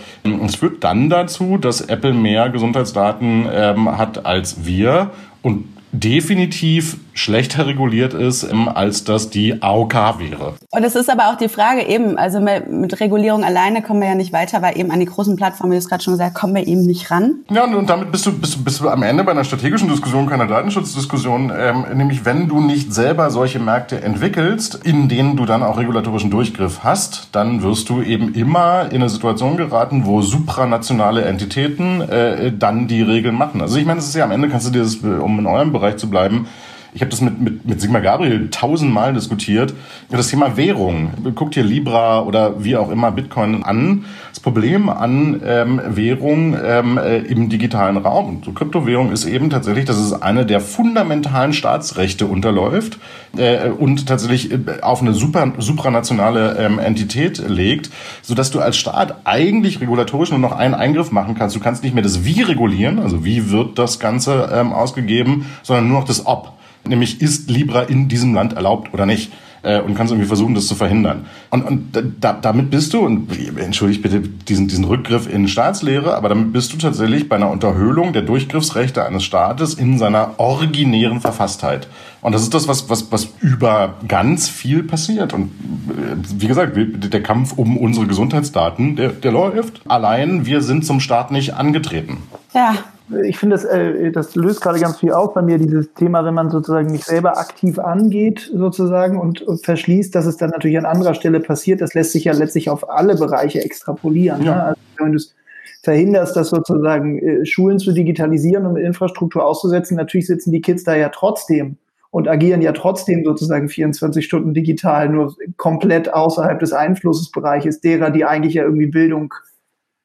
[0.45, 5.11] es führt dann dazu, dass Apple mehr Gesundheitsdaten ähm, hat als wir
[5.41, 10.55] und definitiv schlechter reguliert ist, ähm, als das die AOK wäre.
[10.71, 14.15] Und es ist aber auch die Frage eben, also mit Regulierung alleine kommen wir ja
[14.15, 16.55] nicht weiter, weil eben an die großen Plattformen, wie du es gerade schon gesagt kommen
[16.55, 17.43] wir eben nicht ran.
[17.49, 20.47] Ja, und damit bist du, bist, bist du am Ende bei einer strategischen Diskussion, keiner
[20.47, 25.77] Datenschutzdiskussion, ähm, nämlich wenn du nicht selber solche Märkte entwickelst, in denen du dann auch
[25.77, 32.01] regulatorischen Durchgriff hast, dann wirst du eben immer in eine Situation geraten, wo supranationale Entitäten
[32.01, 33.61] äh, dann die Regeln machen.
[33.61, 35.71] Also ich meine, es ist ja am Ende, kannst du dir das, um in eurem
[35.71, 36.47] Bereich zu bleiben,
[36.93, 39.73] ich habe das mit, mit, mit Sigmar Gabriel tausendmal diskutiert.
[40.09, 41.11] Das Thema Währung.
[41.35, 44.05] Guckt hier Libra oder wie auch immer Bitcoin an.
[44.29, 49.85] Das Problem an ähm, Währung ähm, äh, im digitalen Raum, so Kryptowährung, ist eben tatsächlich,
[49.85, 52.97] dass es eine der fundamentalen Staatsrechte unterläuft
[53.37, 57.89] äh, und tatsächlich äh, auf eine super, supranationale ähm, Entität legt,
[58.21, 61.55] sodass du als Staat eigentlich regulatorisch nur noch einen Eingriff machen kannst.
[61.55, 65.87] Du kannst nicht mehr das Wie regulieren, also wie wird das Ganze ähm, ausgegeben, sondern
[65.87, 66.53] nur noch das Ob
[66.85, 69.31] nämlich ist Libra in diesem Land erlaubt oder nicht
[69.63, 71.25] äh, und kannst irgendwie versuchen, das zu verhindern.
[71.49, 76.29] Und, und da, damit bist du, und entschuldigt bitte diesen, diesen Rückgriff in Staatslehre, aber
[76.29, 81.87] damit bist du tatsächlich bei einer Unterhöhlung der Durchgriffsrechte eines Staates in seiner originären Verfasstheit.
[82.21, 85.33] Und das ist das, was, was, was über ganz viel passiert.
[85.33, 85.51] Und
[85.89, 89.81] äh, wie gesagt, der Kampf um unsere Gesundheitsdaten, der, der läuft.
[89.87, 92.17] Allein wir sind zum Staat nicht angetreten.
[92.53, 92.75] Ja,
[93.23, 96.33] ich finde, das, äh, das löst gerade ganz viel auf bei mir, dieses Thema, wenn
[96.33, 100.85] man sozusagen nicht selber aktiv angeht, sozusagen, und, und verschließt, dass es dann natürlich an
[100.85, 101.81] anderer Stelle passiert.
[101.81, 104.43] Das lässt sich ja letztlich auf alle Bereiche extrapolieren.
[104.43, 104.55] Ja.
[104.55, 104.63] Ne?
[104.63, 105.35] Also wenn du es
[105.83, 110.83] verhinderst, das sozusagen äh, Schulen zu digitalisieren und mit Infrastruktur auszusetzen, natürlich sitzen die Kids
[110.83, 111.77] da ja trotzdem
[112.11, 118.25] und agieren ja trotzdem sozusagen 24 Stunden digital, nur komplett außerhalb des Einflussbereiches derer, die
[118.25, 119.33] eigentlich ja irgendwie Bildung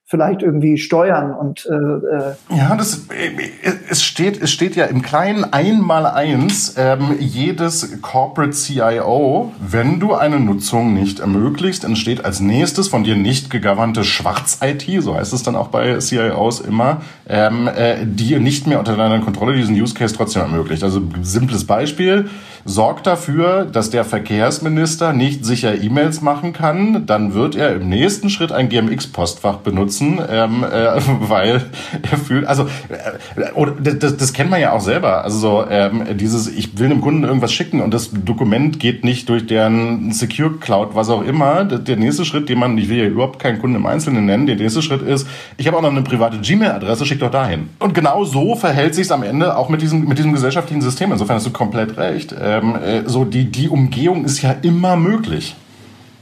[0.09, 5.03] vielleicht irgendwie steuern und äh, äh ja, das äh, es steht es steht ja im
[5.03, 12.38] kleinen einmal eins ähm, jedes Corporate CIO, wenn du eine Nutzung nicht ermöglicht, entsteht als
[12.38, 17.66] nächstes von dir nicht gegowernte Schwarz-IT, so heißt es dann auch bei CIOs immer, ähm,
[17.66, 20.85] äh, die nicht mehr unter deiner Kontrolle diesen Use Case trotzdem ermöglicht.
[20.85, 22.29] Also simples Beispiel
[22.66, 28.29] sorgt dafür, dass der Verkehrsminister nicht sicher E-Mails machen kann, dann wird er im nächsten
[28.29, 31.63] Schritt ein GMX-Postfach benutzen, ähm, äh, weil
[32.11, 35.23] er fühlt, also äh, oder das, das kennt man ja auch selber.
[35.23, 39.29] Also so ähm, dieses, ich will einem Kunden irgendwas schicken und das Dokument geht nicht
[39.29, 41.65] durch deren Secure Cloud, was auch immer.
[41.65, 44.57] Der nächste Schritt, den man, ich will ja überhaupt keinen Kunden im Einzelnen nennen, der
[44.57, 47.69] nächste Schritt ist, ich habe auch noch eine private Gmail-Adresse, schick doch dahin.
[47.79, 51.13] Und genau so verhält sich es am Ende auch mit diesem mit diesem gesellschaftlichen System.
[51.13, 52.33] Insofern hast du komplett recht.
[52.33, 55.55] Äh, ähm, äh, so die, die Umgehung ist ja immer möglich.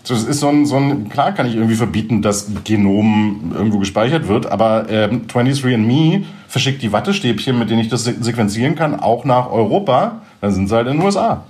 [0.07, 4.29] Das ist so ein, so ein, klar kann ich irgendwie verbieten, dass Genom irgendwo gespeichert
[4.29, 9.51] wird, aber ähm, 23andMe verschickt die Wattestäbchen, mit denen ich das sequenzieren kann, auch nach
[9.51, 10.21] Europa.
[10.43, 11.45] Dann sind sie halt in den USA.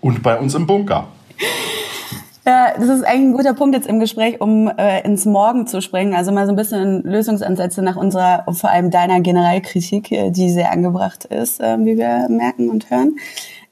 [0.00, 1.08] Und bei uns im Bunker.
[2.46, 5.82] Ja, das ist eigentlich ein guter Punkt jetzt im Gespräch, um äh, ins Morgen zu
[5.82, 6.14] springen.
[6.14, 10.70] Also mal so ein bisschen Lösungsansätze nach unserer, vor allem deiner Generalkritik, äh, die sehr
[10.70, 13.16] angebracht ist, äh, wie wir merken und hören.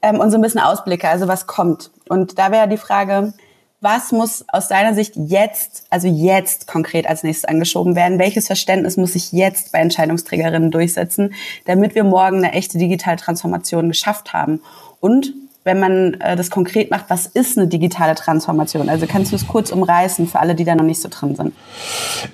[0.01, 1.89] Ähm, und so ein bisschen Ausblicke, also was kommt.
[2.09, 3.33] Und da wäre die Frage,
[3.81, 8.19] was muss aus deiner Sicht jetzt, also jetzt konkret als nächstes angeschoben werden?
[8.19, 11.33] Welches Verständnis muss sich jetzt bei Entscheidungsträgerinnen durchsetzen,
[11.65, 14.61] damit wir morgen eine echte Digitaltransformation geschafft haben?
[14.99, 15.33] Und
[15.65, 18.87] wenn man äh, das konkret macht, was ist eine digitale Transformation?
[18.87, 21.53] Also kannst du es kurz umreißen für alle, die da noch nicht so drin sind?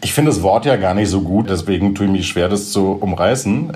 [0.04, 2.72] Ich finde das Wort ja gar nicht so gut, deswegen tue ich mich schwer, das
[2.72, 3.72] zu umreißen.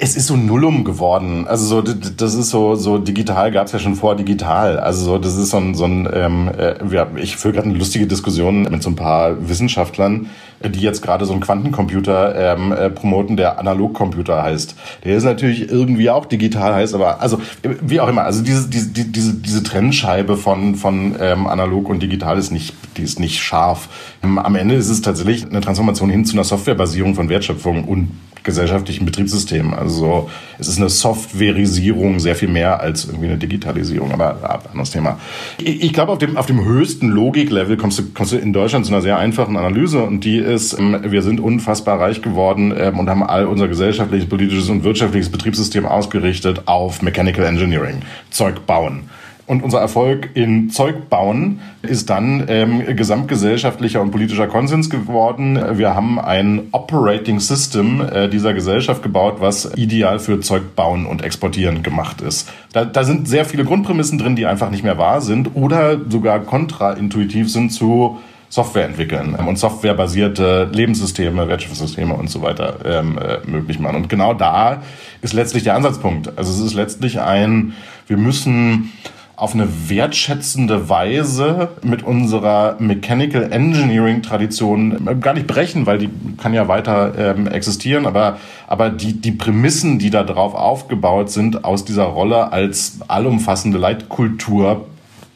[0.00, 1.46] Es ist so Nullum geworden.
[1.46, 4.80] Also so, das ist so, so digital gab es ja schon vor digital.
[4.80, 6.74] Also so, das ist so ein, so ein ähm, äh,
[7.16, 10.30] ich führe gerade eine lustige Diskussion mit so ein paar Wissenschaftlern,
[10.64, 14.74] die jetzt gerade so einen Quantencomputer ähm, äh, promoten, der Analogcomputer heißt.
[15.04, 18.22] Der ist natürlich irgendwie auch digital heißt, aber also wie auch immer.
[18.22, 23.02] Also diese, diese, diese, diese Trennscheibe von, von ähm, analog und digital ist nicht, die
[23.02, 23.88] ist nicht scharf.
[24.20, 28.08] Am Ende ist es tatsächlich eine Transformation hin zu einer Softwarebasierung von Wertschöpfung und
[28.42, 29.74] gesellschaftlichen Betriebssystemen.
[29.74, 30.28] Also
[30.58, 35.20] es ist eine Softwareisierung sehr viel mehr als irgendwie eine Digitalisierung, aber anderes Thema.
[35.58, 38.86] Ich, ich glaube, auf dem, auf dem höchsten Logiklevel kommst du, kommst du in Deutschland
[38.86, 42.98] zu einer sehr einfachen Analyse und die ist, ähm, wir sind unfassbar reich geworden ähm,
[42.98, 49.10] und haben all unser gesellschaftliches, politisches und wirtschaftliches Betriebssystem ausgerichtet auf Mechanical Engineering, Zeug bauen.
[49.48, 55.58] Und unser Erfolg in Zeug bauen ist dann ähm, gesamtgesellschaftlicher und politischer Konsens geworden.
[55.78, 61.24] Wir haben ein Operating System äh, dieser Gesellschaft gebaut, was ideal für Zeug bauen und
[61.24, 62.50] exportieren gemacht ist.
[62.74, 66.40] Da, da sind sehr viele Grundprämissen drin, die einfach nicht mehr wahr sind oder sogar
[66.40, 68.18] kontraintuitiv sind zu
[68.50, 73.96] Software entwickeln und softwarebasierte Lebenssysteme, Wirtschaftssysteme und so weiter ähm, äh, möglich machen.
[73.96, 74.82] Und genau da
[75.22, 76.36] ist letztlich der Ansatzpunkt.
[76.36, 77.72] Also es ist letztlich ein,
[78.06, 78.92] wir müssen
[79.38, 86.10] auf eine wertschätzende Weise mit unserer Mechanical Engineering Tradition äh, gar nicht brechen, weil die
[86.42, 91.64] kann ja weiter ähm, existieren, aber, aber die, die Prämissen, die da drauf aufgebaut sind,
[91.64, 94.86] aus dieser Rolle als allumfassende Leitkultur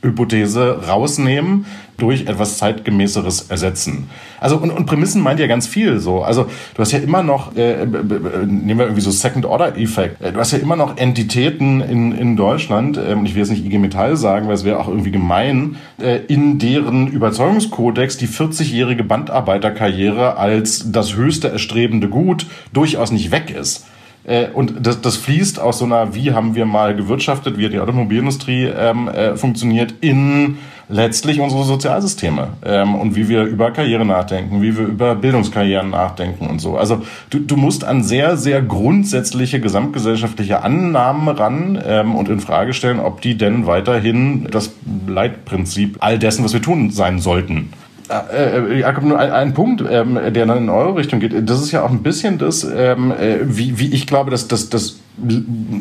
[0.03, 1.67] Hypothese rausnehmen,
[2.03, 4.11] durch etwas zeitgemäßeres ersetzen.
[4.41, 6.23] Also und, und Prämissen meint ja ganz viel so.
[6.23, 10.51] Also du hast ja immer noch, äh, nehmen wir irgendwie so Second-Order-Effekt, äh, du hast
[10.51, 14.17] ja immer noch Entitäten in, in Deutschland, äh, und ich will jetzt nicht IG Metall
[14.17, 20.91] sagen, weil es wäre auch irgendwie gemein, äh, in deren Überzeugungskodex die 40-jährige Bandarbeiterkarriere als
[20.91, 23.87] das höchste erstrebende Gut durchaus nicht weg ist.
[24.25, 27.73] Äh, und das, das fließt aus so einer, wie haben wir mal gewirtschaftet, wie hat
[27.73, 30.59] die Automobilindustrie ähm, äh, funktioniert, in
[30.93, 36.47] letztlich unsere Sozialsysteme ähm, und wie wir über Karriere nachdenken, wie wir über Bildungskarrieren nachdenken
[36.47, 36.77] und so.
[36.77, 42.75] Also du, du musst an sehr, sehr grundsätzliche gesamtgesellschaftliche Annahmen ran ähm, und in Frage
[42.75, 44.73] stellen, ob die denn weiterhin das
[45.07, 47.73] Leitprinzip all dessen, was wir tun, sein sollten.
[48.09, 51.33] Äh, äh, Jakob, nur ein, Punkt, ähm, der dann in eure Richtung geht.
[51.49, 54.69] Das ist ja auch ein bisschen das, ähm, äh, wie, wie ich glaube, dass, dass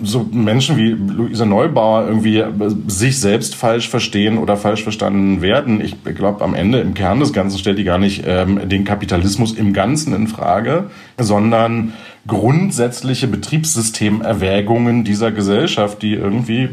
[0.04, 2.52] so Menschen wie Luisa Neubauer irgendwie äh,
[2.88, 5.82] sich selbst falsch verstehen oder falsch verstanden werden.
[5.82, 9.54] Ich glaube, am Ende, im Kern des Ganzen stellt die gar nicht ähm, den Kapitalismus
[9.54, 11.94] im Ganzen in Frage, sondern
[12.28, 16.64] grundsätzliche Betriebssystemerwägungen dieser Gesellschaft, die irgendwie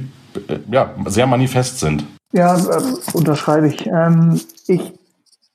[0.49, 2.05] äh, ja, sehr manifest sind.
[2.33, 2.83] Ja, äh,
[3.14, 3.87] unterschreibe ich.
[3.87, 4.92] Ähm, ich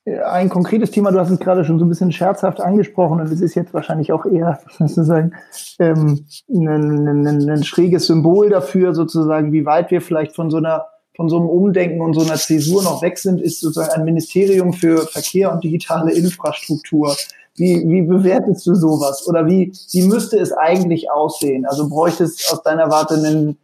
[0.06, 3.40] ein konkretes Thema, du hast es gerade schon so ein bisschen scherzhaft angesprochen und es
[3.40, 5.32] ist jetzt wahrscheinlich auch eher sozusagen
[5.78, 10.86] ähm, ein, ein, ein schräges Symbol dafür, sozusagen, wie weit wir vielleicht von so einer
[11.16, 14.72] von so einem Umdenken und so einer Zäsur noch weg sind, ist sozusagen ein Ministerium
[14.72, 17.16] für Verkehr und digitale Infrastruktur.
[17.54, 19.24] Wie, wie bewertest du sowas?
[19.28, 21.66] Oder wie, wie müsste es eigentlich aussehen?
[21.66, 23.56] Also bräuchte es aus deiner Warte ein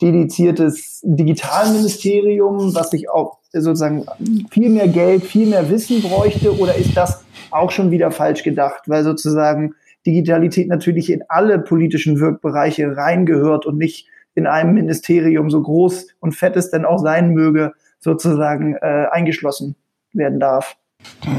[0.00, 4.04] dediziertes Digitalministerium, was sich auch sozusagen
[4.50, 6.56] viel mehr Geld, viel mehr Wissen bräuchte?
[6.58, 9.74] Oder ist das auch schon wieder falsch gedacht, weil sozusagen
[10.06, 16.32] Digitalität natürlich in alle politischen Wirkbereiche reingehört und nicht in einem Ministerium so groß und
[16.32, 19.76] fett es denn auch sein möge, sozusagen äh, eingeschlossen
[20.12, 20.76] werden darf?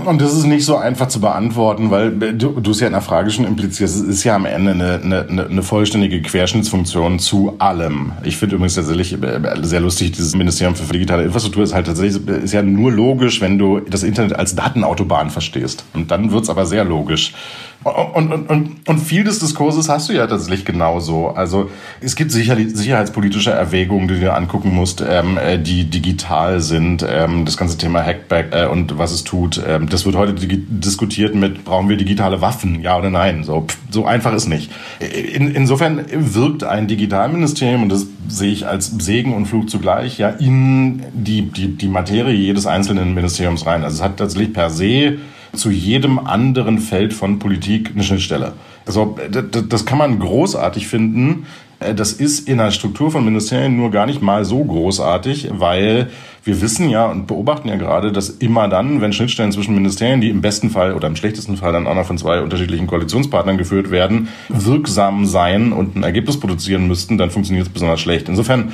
[0.05, 3.01] Und das ist nicht so einfach zu beantworten, weil du, du es ja in der
[3.01, 8.13] Frage schon implizierst, es ist ja am Ende eine, eine, eine vollständige Querschnittsfunktion zu allem.
[8.23, 12.25] Ich finde übrigens tatsächlich äh, sehr lustig, dieses Ministerium für digitale Infrastruktur ist halt tatsächlich,
[12.27, 15.85] ist ja nur logisch, wenn du das Internet als Datenautobahn verstehst.
[15.93, 17.33] Und dann wird's aber sehr logisch.
[17.83, 21.29] Und, und, und, und viel des Diskurses hast du ja tatsächlich genauso.
[21.29, 21.69] Also
[22.01, 27.05] es gibt sicherlich sicherheitspolitische Erwägungen, die du dir angucken musst, ähm, äh, die digital sind.
[27.07, 29.61] Ähm, das ganze Thema Hackback äh, und was es tut.
[29.65, 33.43] Ähm, das wird heute diskutiert mit, brauchen wir digitale Waffen, ja oder nein?
[33.43, 34.71] So, so einfach ist nicht.
[34.99, 40.29] In, insofern wirkt ein Digitalministerium, und das sehe ich als Segen und Fluch zugleich, ja,
[40.29, 43.83] in die, die, die Materie jedes einzelnen Ministeriums rein.
[43.83, 45.19] Also es hat tatsächlich per se
[45.57, 48.53] zu jedem anderen Feld von Politik eine Schnittstelle.
[48.85, 51.45] Also das kann man großartig finden.
[51.79, 56.09] Äh, das ist in der Struktur von Ministerien nur gar nicht mal so großartig, weil
[56.43, 60.29] wir wissen ja und beobachten ja gerade, dass immer dann, wenn Schnittstellen zwischen Ministerien, die
[60.29, 63.91] im besten Fall oder im schlechtesten Fall dann auch noch von zwei unterschiedlichen Koalitionspartnern geführt
[63.91, 68.29] werden, wirksam sein und ein Ergebnis produzieren müssten, dann funktioniert es besonders schlecht.
[68.29, 68.71] Insofern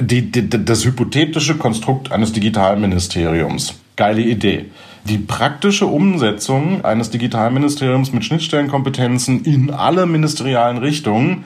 [0.00, 4.66] die, die, das hypothetische Konstrukt eines Digitalministeriums, geile Idee.
[5.06, 11.44] Die praktische Umsetzung eines Digitalministeriums mit Schnittstellenkompetenzen in alle ministerialen Richtungen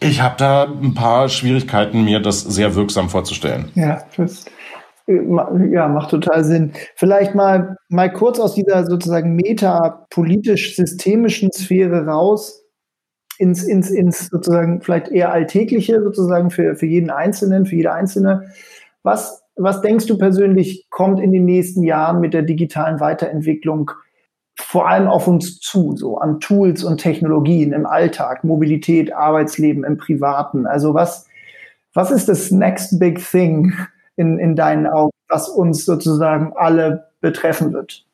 [0.00, 3.70] ich habe da ein paar Schwierigkeiten, mir das sehr wirksam vorzustellen.
[3.74, 4.44] Ja, das
[5.06, 6.72] ja, macht total Sinn.
[6.96, 12.62] Vielleicht mal, mal kurz aus dieser sozusagen metapolitisch-systemischen Sphäre raus
[13.38, 18.50] ins, ins, ins sozusagen vielleicht eher alltägliche, sozusagen für, für jeden Einzelnen, für jede Einzelne.
[19.02, 23.90] Was, was denkst du persönlich, kommt in den nächsten Jahren mit der digitalen Weiterentwicklung
[24.58, 29.98] vor allem auf uns zu, so an Tools und Technologien im Alltag, Mobilität, Arbeitsleben, im
[29.98, 30.66] Privaten.
[30.66, 31.26] Also was,
[31.92, 33.74] was ist das next big thing
[34.16, 38.05] in, in deinen Augen, was uns sozusagen alle betreffen wird?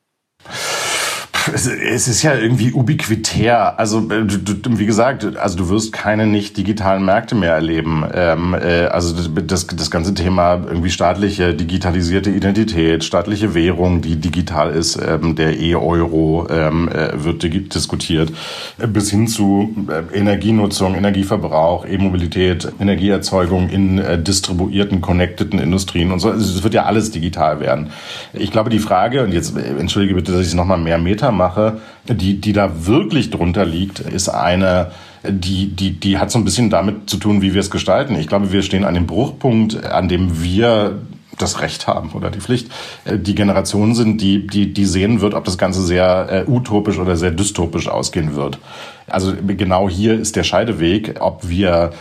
[1.51, 3.79] Es ist ja irgendwie ubiquitär.
[3.79, 4.25] Also äh,
[4.69, 8.05] wie gesagt, also du wirst keine nicht digitalen Märkte mehr erleben.
[8.13, 14.71] Ähm, äh, also das, das ganze Thema irgendwie staatliche digitalisierte Identität, staatliche Währung, die digital
[14.71, 18.31] ist, ähm, der E-Euro ähm, äh, wird diskutiert,
[18.77, 26.29] bis hin zu äh, Energienutzung, Energieverbrauch, E-Mobilität, Energieerzeugung in äh, distribuierten, connecteden Industrien und so.
[26.29, 27.89] Also es wird ja alles digital werden.
[28.33, 31.32] Ich glaube, die Frage und jetzt äh, entschuldige bitte, dass ich noch mal mehr Meter
[31.33, 34.91] mache, die, die da wirklich drunter liegt, ist eine,
[35.27, 38.15] die, die, die hat so ein bisschen damit zu tun, wie wir es gestalten.
[38.15, 40.99] Ich glaube, wir stehen an dem Bruchpunkt, an dem wir
[41.37, 42.69] das Recht haben oder die Pflicht,
[43.05, 46.99] äh, die Generation sind, die, die, die sehen wird, ob das Ganze sehr äh, utopisch
[46.99, 48.59] oder sehr dystopisch ausgehen wird.
[49.07, 51.91] Also genau hier ist der Scheideweg, ob wir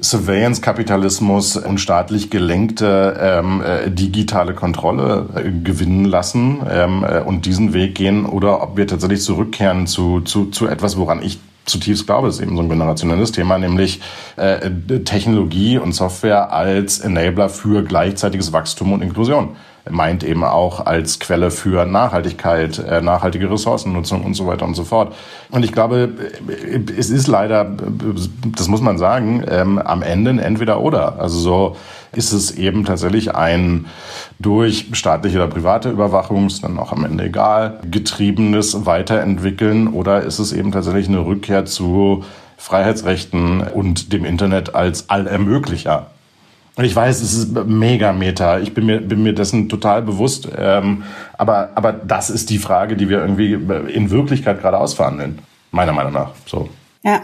[0.00, 7.74] Surveillance-Kapitalismus und staatlich gelenkte ähm, äh, digitale Kontrolle äh, gewinnen lassen ähm, äh, und diesen
[7.74, 12.28] Weg gehen oder ob wir tatsächlich zurückkehren zu, zu, zu etwas, woran ich zutiefst glaube,
[12.28, 14.00] ist eben so ein generationelles Thema, nämlich
[14.36, 14.70] äh,
[15.04, 19.56] Technologie und Software als Enabler für gleichzeitiges Wachstum und Inklusion
[19.90, 24.84] meint eben auch als Quelle für Nachhaltigkeit, äh, nachhaltige Ressourcennutzung und so weiter und so
[24.84, 25.14] fort.
[25.50, 26.10] Und ich glaube,
[26.96, 27.70] es ist leider,
[28.56, 31.18] das muss man sagen, ähm, am Ende ein entweder oder.
[31.18, 31.76] Also so
[32.12, 33.86] ist es eben tatsächlich ein
[34.38, 40.38] durch staatliche oder private Überwachung, ist dann auch am Ende egal, getriebenes Weiterentwickeln oder ist
[40.38, 42.24] es eben tatsächlich eine Rückkehr zu
[42.56, 46.10] Freiheitsrechten und dem Internet als Allermöglicher.
[46.78, 48.60] Und ich weiß, es ist mega Meta.
[48.60, 50.48] Ich bin mir, bin mir dessen total bewusst.
[50.56, 51.02] Ähm,
[51.36, 55.40] aber, aber das ist die Frage, die wir irgendwie in Wirklichkeit gerade ausverhandeln.
[55.72, 56.30] Meiner Meinung nach.
[56.46, 56.68] So.
[57.02, 57.20] Ja.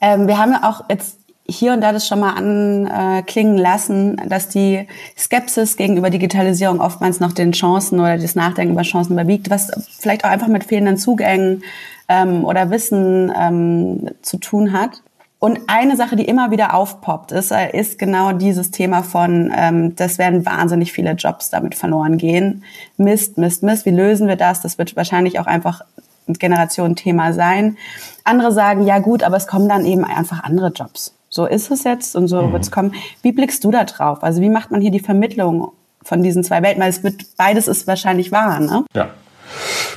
[0.00, 1.18] Ähm, wir haben ja auch jetzt
[1.48, 4.86] hier und da das schon mal anklingen lassen, dass die
[5.16, 10.24] Skepsis gegenüber Digitalisierung oftmals noch den Chancen oder das Nachdenken über Chancen überwiegt, was vielleicht
[10.24, 11.62] auch einfach mit fehlenden Zugängen
[12.08, 15.02] ähm, oder Wissen ähm, zu tun hat.
[15.38, 19.94] Und eine Sache, die immer wieder aufpoppt, ist, äh, ist genau dieses Thema von, ähm,
[19.94, 22.64] das werden wahnsinnig viele Jobs damit verloren gehen.
[22.96, 23.84] Mist, Mist, Mist.
[23.84, 24.62] Wie lösen wir das?
[24.62, 25.82] Das wird wahrscheinlich auch einfach
[26.26, 27.76] ein Generationenthema sein.
[28.24, 31.14] Andere sagen, ja gut, aber es kommen dann eben einfach andere Jobs.
[31.36, 32.52] So ist es jetzt und so mhm.
[32.52, 32.94] wird es kommen.
[33.22, 34.24] Wie blickst du da drauf?
[34.24, 35.70] Also wie macht man hier die Vermittlung
[36.02, 36.82] von diesen zwei Welten?
[36.82, 38.84] Weil es wird, beides ist wahrscheinlich wahr, ne?
[38.94, 39.10] Ja.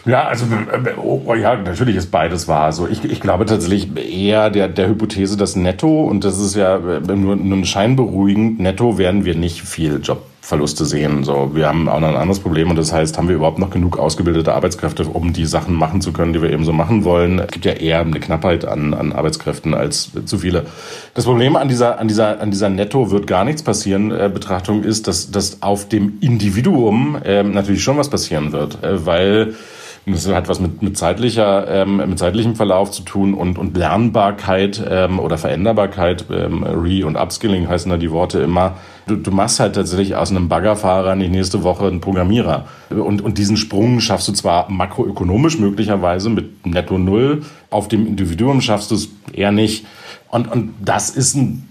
[0.05, 0.45] Ja, also
[1.03, 2.63] oh, oh, ja, natürlich ist beides wahr.
[2.63, 6.77] Also ich, ich glaube tatsächlich eher der, der Hypothese, dass netto, und das ist ja
[6.77, 9.99] nur, nur scheinberuhigend, netto werden wir nicht viel
[10.39, 11.23] Jobverluste sehen.
[11.23, 13.69] So, wir haben auch noch ein anderes Problem und das heißt, haben wir überhaupt noch
[13.69, 17.39] genug ausgebildete Arbeitskräfte, um die Sachen machen zu können, die wir eben so machen wollen?
[17.39, 20.65] Es gibt ja eher eine Knappheit an, an Arbeitskräften als zu viele.
[21.13, 24.83] Das Problem an dieser, an dieser, an dieser Netto wird gar nichts passieren äh, Betrachtung
[24.83, 29.55] ist, dass, dass auf dem Individuum äh, natürlich schon was passieren wird, äh, weil
[30.05, 33.77] Und das hat was mit, mit zeitlicher, ähm, mit zeitlichem Verlauf zu tun und, und
[33.77, 36.25] Lernbarkeit ähm, oder Veränderbarkeit.
[36.31, 38.77] Ähm, Re- und Upskilling heißen da die Worte immer.
[39.07, 42.65] Du, du machst halt tatsächlich aus einem Baggerfahrer in die nächste Woche einen Programmierer.
[42.89, 48.61] Und, und diesen Sprung schaffst du zwar makroökonomisch möglicherweise mit Netto Null, auf dem Individuum
[48.61, 49.85] schaffst du es eher nicht.
[50.29, 51.67] Und, und das ist ein,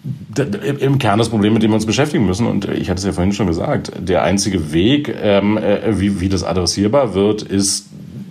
[0.80, 2.46] im Kern das Problem, mit dem wir uns beschäftigen müssen.
[2.46, 6.28] Und ich hatte es ja vorhin schon gesagt, der einzige Weg, ähm, äh, wie, wie
[6.28, 7.87] das adressierbar wird, ist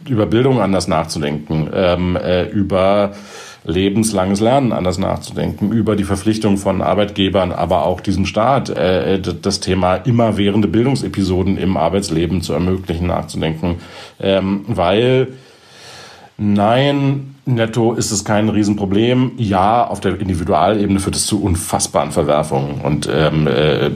[0.10, 3.14] über Bildung anders nachzudenken, ähm, äh, über
[3.68, 9.60] lebenslanges Lernen anders nachzudenken, über die Verpflichtung von Arbeitgebern, aber auch diesem Staat, äh, das
[9.60, 13.76] Thema immerwährende Bildungsepisoden im Arbeitsleben zu ermöglichen, nachzudenken.
[14.20, 15.28] Ähm, weil
[16.38, 19.34] nein, netto ist es kein Riesenproblem.
[19.38, 23.92] Ja, auf der Individualebene führt es zu unfassbaren Verwerfungen und ähm, äh,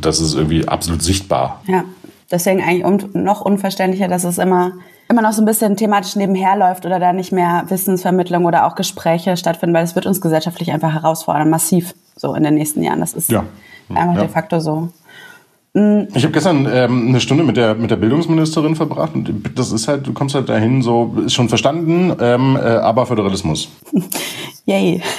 [0.00, 1.62] das ist irgendwie absolut sichtbar.
[1.68, 1.84] Ja,
[2.32, 4.72] deswegen eigentlich noch unverständlicher, dass es immer
[5.08, 8.74] immer noch so ein bisschen thematisch nebenher läuft oder da nicht mehr Wissensvermittlung oder auch
[8.74, 13.00] Gespräche stattfinden, weil es wird uns gesellschaftlich einfach herausfordern, massiv so in den nächsten Jahren.
[13.00, 13.44] Das ist ja.
[13.94, 14.22] einfach ja.
[14.22, 14.88] de facto so.
[15.74, 16.08] Mhm.
[16.14, 19.88] Ich habe gestern ähm, eine Stunde mit der mit der Bildungsministerin verbracht und das ist
[19.88, 23.68] halt, du kommst halt dahin, so ist schon verstanden, ähm, äh, aber Föderalismus.
[24.66, 25.02] Yay.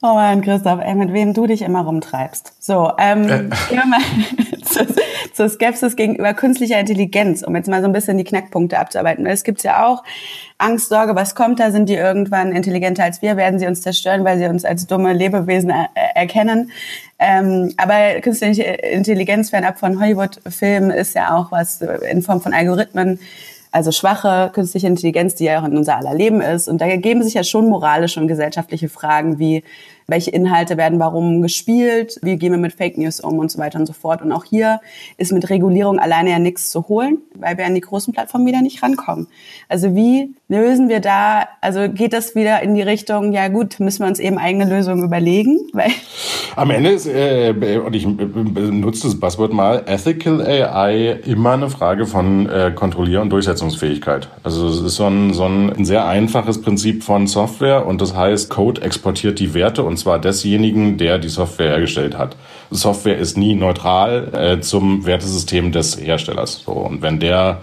[0.00, 2.52] Oh Mann, Christoph, ey, mit wem du dich immer rumtreibst.
[2.60, 3.48] So, ähm, äh.
[3.48, 3.98] gehen wir mal
[5.32, 9.24] zur, Skepsis gegenüber künstlicher Intelligenz, um jetzt mal so ein bisschen die Knackpunkte abzuarbeiten.
[9.24, 10.02] Weil es gibt ja auch
[10.58, 11.70] Angst, Sorge, was kommt da?
[11.70, 13.36] Sind die irgendwann intelligenter als wir?
[13.36, 16.70] Werden sie uns zerstören, weil sie uns als dumme Lebewesen er erkennen?
[17.18, 23.18] Ähm, aber künstliche Intelligenz fernab von Hollywood-Filmen ist ja auch was in Form von Algorithmen,
[23.70, 26.68] also schwache künstliche Intelligenz, die ja auch in unser aller Leben ist.
[26.68, 29.62] Und da ergeben sich ja schon moralische und gesellschaftliche Fragen wie,
[30.08, 33.78] welche Inhalte werden warum gespielt, wie gehen wir mit Fake News um und so weiter
[33.78, 34.22] und so fort.
[34.22, 34.80] Und auch hier
[35.18, 38.62] ist mit Regulierung alleine ja nichts zu holen, weil wir an die großen Plattformen wieder
[38.62, 39.28] nicht rankommen.
[39.68, 44.02] Also wie lösen wir da, also geht das wieder in die Richtung, ja gut, müssen
[44.02, 45.58] wir uns eben eigene Lösungen überlegen?
[45.74, 45.90] Weil
[46.56, 47.52] Am Ende ist, äh,
[47.84, 53.28] und ich nutze das Buzzword mal, Ethical AI immer eine Frage von äh, Kontrollier- und
[53.28, 54.30] Durchsetzungsfähigkeit.
[54.42, 58.48] Also es ist so ein, so ein sehr einfaches Prinzip von Software und das heißt,
[58.48, 62.36] Code exportiert die Werte und zwar desjenigen, der die Software hergestellt hat.
[62.70, 66.62] Software ist nie neutral äh, zum Wertesystem des Herstellers.
[66.64, 67.60] So, und wenn der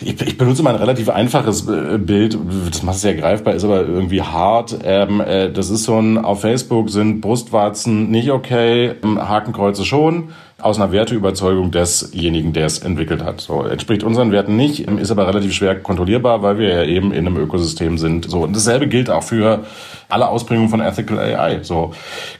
[0.00, 2.38] ich, ich benutze mal ein relativ einfaches äh, Bild,
[2.70, 4.78] das macht es sehr greifbar, ist aber irgendwie hart.
[4.84, 10.30] Ähm, äh, das ist so ein, auf Facebook sind Brustwarzen nicht okay, ähm, Hakenkreuze schon
[10.60, 13.42] aus einer Werteüberzeugung desjenigen, der es entwickelt hat.
[13.42, 17.26] So entspricht unseren Werten nicht, ist aber relativ schwer kontrollierbar, weil wir ja eben in
[17.26, 18.30] einem Ökosystem sind.
[18.30, 19.64] So und dasselbe gilt auch für
[20.08, 21.62] alle Ausprägungen von Ethical AI.
[21.62, 21.92] So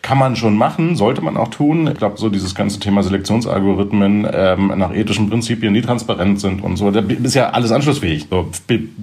[0.02, 1.88] kann man schon machen, sollte man auch tun.
[1.88, 6.76] Ich glaube, so dieses ganze Thema Selektionsalgorithmen ähm, nach ethischen Prinzipien, die transparent sind und
[6.76, 8.26] so, da ist ja alles anschlussfähig.
[8.30, 8.48] So,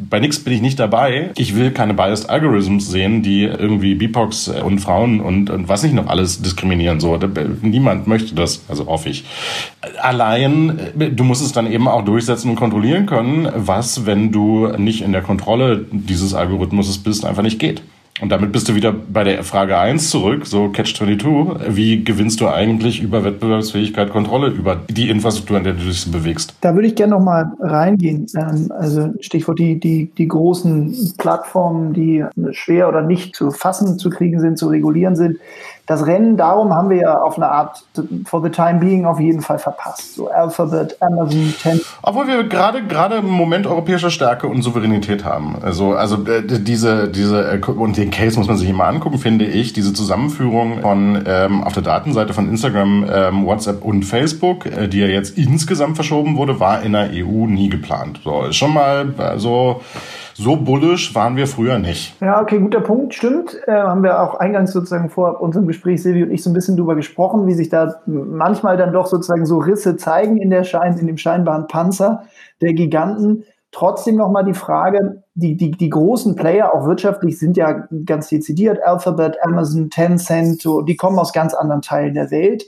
[0.09, 1.31] bei nichts bin ich nicht dabei.
[1.35, 5.93] Ich will keine biased Algorithms sehen, die irgendwie BIPOX und Frauen und, und was nicht
[5.93, 6.99] noch alles diskriminieren.
[6.99, 7.27] So, da,
[7.61, 9.25] niemand möchte das, also hoffe ich.
[10.01, 15.01] Allein, du musst es dann eben auch durchsetzen und kontrollieren können, was, wenn du nicht
[15.01, 17.81] in der Kontrolle dieses Algorithmus bist, einfach nicht geht.
[18.21, 21.75] Und damit bist du wieder bei der Frage 1 zurück, so Catch 22.
[21.75, 26.53] Wie gewinnst du eigentlich über Wettbewerbsfähigkeit Kontrolle über die Infrastruktur, in der du dich bewegst?
[26.61, 28.27] Da würde ich gerne noch mal reingehen.
[28.37, 34.11] Ähm, also Stichwort die, die, die großen Plattformen, die schwer oder nicht zu fassen zu
[34.11, 35.37] kriegen sind, zu regulieren sind
[35.85, 37.83] das Rennen darum haben wir ja auf eine Art
[38.25, 40.15] for the time being auf jeden Fall verpasst.
[40.15, 41.81] So Alphabet, Amazon, Ten.
[42.01, 45.57] Obwohl wir gerade gerade im Moment europäischer Stärke und Souveränität haben.
[45.61, 49.45] Also also äh, diese diese äh, und den Case muss man sich immer angucken, finde
[49.45, 49.73] ich.
[49.73, 54.99] Diese Zusammenführung von ähm, auf der Datenseite von Instagram, ähm, WhatsApp und Facebook, äh, die
[54.99, 58.21] ja jetzt insgesamt verschoben wurde, war in der EU nie geplant.
[58.23, 59.43] So ist schon mal so.
[59.43, 59.81] Also,
[60.33, 62.19] so bullisch waren wir früher nicht.
[62.21, 63.59] Ja, okay, guter Punkt, stimmt.
[63.67, 66.77] Äh, haben wir auch eingangs sozusagen vor unserem Gespräch, Silvi und ich, so ein bisschen
[66.77, 70.97] drüber gesprochen, wie sich da manchmal dann doch sozusagen so Risse zeigen in, der Schein,
[70.97, 72.23] in dem scheinbaren Panzer
[72.61, 73.43] der Giganten.
[73.71, 78.83] Trotzdem nochmal die Frage, die, die, die großen Player, auch wirtschaftlich, sind ja ganz dezidiert.
[78.83, 82.65] Alphabet, Amazon, Tencent, so, die kommen aus ganz anderen Teilen der Welt.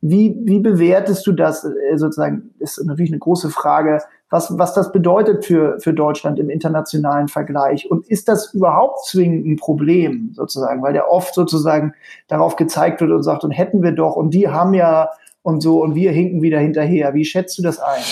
[0.00, 2.54] Wie, wie bewertest du das äh, sozusagen?
[2.58, 4.00] Ist natürlich eine große Frage
[4.30, 7.90] was, was das bedeutet für, für Deutschland im internationalen Vergleich.
[7.90, 11.94] Und ist das überhaupt zwingend ein Problem, sozusagen, weil der oft sozusagen
[12.26, 15.10] darauf gezeigt wird und sagt, und hätten wir doch, und die haben ja
[15.46, 17.14] und so, und wir hinken wieder hinterher.
[17.14, 18.02] Wie schätzt du das ein?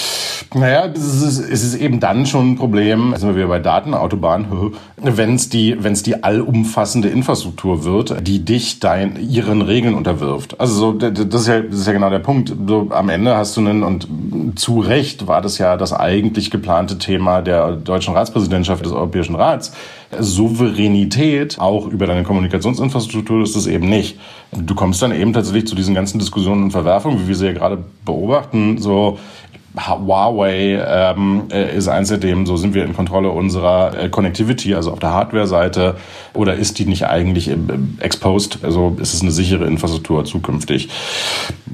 [0.54, 5.34] Naja, es ist, ist eben dann schon ein Problem, sind wir wieder bei Datenautobahn, wenn
[5.34, 10.60] es die, wenn es die allumfassende Infrastruktur wird, die dich dein, ihren Regeln unterwirft.
[10.60, 12.54] Also so, das ist ja, das ist ja genau der Punkt.
[12.68, 14.06] So, am Ende hast du einen, und
[14.54, 19.72] zu Recht war das ja das eigentlich geplante Thema der deutschen Ratspräsidentschaft des Europäischen Rats,
[20.22, 24.18] Souveränität auch über deine Kommunikationsinfrastruktur ist es eben nicht.
[24.52, 27.52] Du kommst dann eben tatsächlich zu diesen ganzen Diskussionen und Verwerfungen, wie wir sie ja
[27.52, 29.18] gerade beobachten, so
[29.76, 34.74] Huawei ähm, äh, ist eins der Themen, so sind wir in Kontrolle unserer äh, Connectivity,
[34.74, 35.96] also auf der Hardware-Seite,
[36.32, 37.56] oder ist die nicht eigentlich äh,
[37.98, 38.60] exposed?
[38.62, 40.90] Also ist es eine sichere Infrastruktur zukünftig?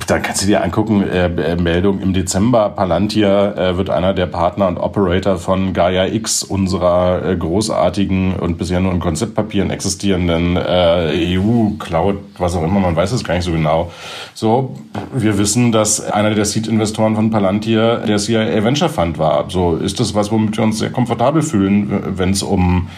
[0.06, 4.68] Dann kannst du dir angucken, äh, Meldung im Dezember, Palantir äh, wird einer der Partner
[4.68, 12.16] und Operator von Gaia X, unserer äh, großartigen und bisher nur in Konzeptpapieren existierenden EU-Cloud,
[12.38, 13.90] was auch immer, man weiß es gar nicht so genau.
[14.34, 14.76] So,
[15.12, 19.50] wir wissen, dass einer der Seed-Investoren von Palantir der CIA Venture Fund war.
[19.50, 22.88] So ist das was, womit wir uns sehr komfortabel fühlen, wenn es um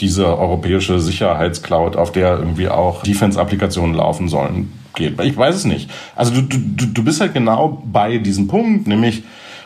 [0.00, 5.20] diese europäische Sicherheitscloud, auf der irgendwie auch Defense-Applikationen laufen sollen, geht.
[5.20, 5.90] Ich weiß es nicht.
[6.16, 9.22] Also du, du, du bist halt genau bei diesem Punkt, nämlich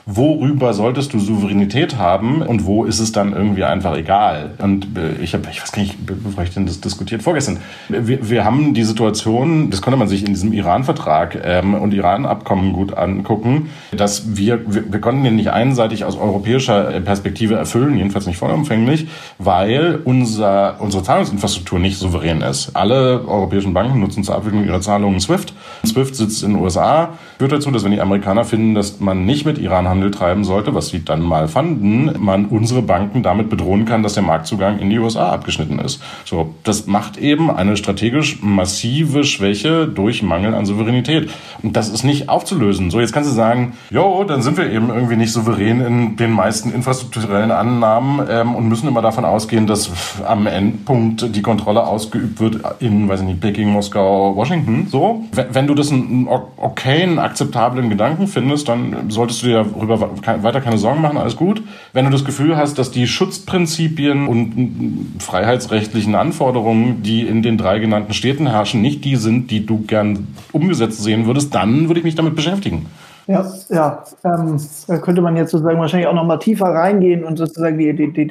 [0.07, 4.53] worüber solltest du Souveränität haben und wo ist es dann irgendwie einfach egal.
[4.59, 8.29] Und äh, ich habe, ich weiß gar nicht, bevor ich denn das diskutiert, vorgestern, wir,
[8.29, 12.97] wir haben die Situation, das konnte man sich in diesem Iran-Vertrag ähm, und Iran-Abkommen gut
[12.97, 18.39] angucken, dass wir, wir, wir konnten den nicht einseitig aus europäischer Perspektive erfüllen, jedenfalls nicht
[18.39, 22.77] vollumfänglich, weil unser, unsere Zahlungsinfrastruktur nicht souverän ist.
[22.77, 25.55] Alle europäischen Banken nutzen zur Abwicklung ihrer Zahlungen SWIFT.
[25.87, 29.47] SWIFT sitzt in den USA, führt dazu, dass wenn die Amerikaner finden, dass man nicht
[29.47, 33.85] mit Iran Handel treiben sollte, was sie dann mal fanden, man unsere Banken damit bedrohen
[33.85, 36.03] kann, dass der Marktzugang in die USA abgeschnitten ist.
[36.25, 41.31] So, das macht eben eine strategisch massive Schwäche durch Mangel an Souveränität.
[41.63, 42.91] Und das ist nicht aufzulösen.
[42.91, 46.33] So, jetzt kannst du sagen, jo, dann sind wir eben irgendwie nicht souverän in den
[46.33, 49.91] meisten infrastrukturellen Annahmen ähm, und müssen immer davon ausgehen, dass
[50.27, 54.89] am Endpunkt die Kontrolle ausgeübt wird in, weiß ich nicht, Peking, Moskau, Washington.
[54.91, 60.11] So, wenn du das einen okayen, akzeptablen Gedanken findest, dann solltest du dir darüber
[60.43, 61.63] weiter keine Sorgen machen, alles gut.
[61.93, 67.79] Wenn du das Gefühl hast, dass die Schutzprinzipien und freiheitsrechtlichen Anforderungen, die in den drei
[67.79, 72.05] genannten Städten herrschen, nicht die sind, die du gern umgesetzt sehen würdest, dann würde ich
[72.05, 72.87] mich damit beschäftigen.
[73.27, 74.05] Ja, ja.
[74.23, 77.95] Ähm, da könnte man jetzt sozusagen wahrscheinlich auch noch mal tiefer reingehen und sozusagen die,
[77.95, 78.31] die, die,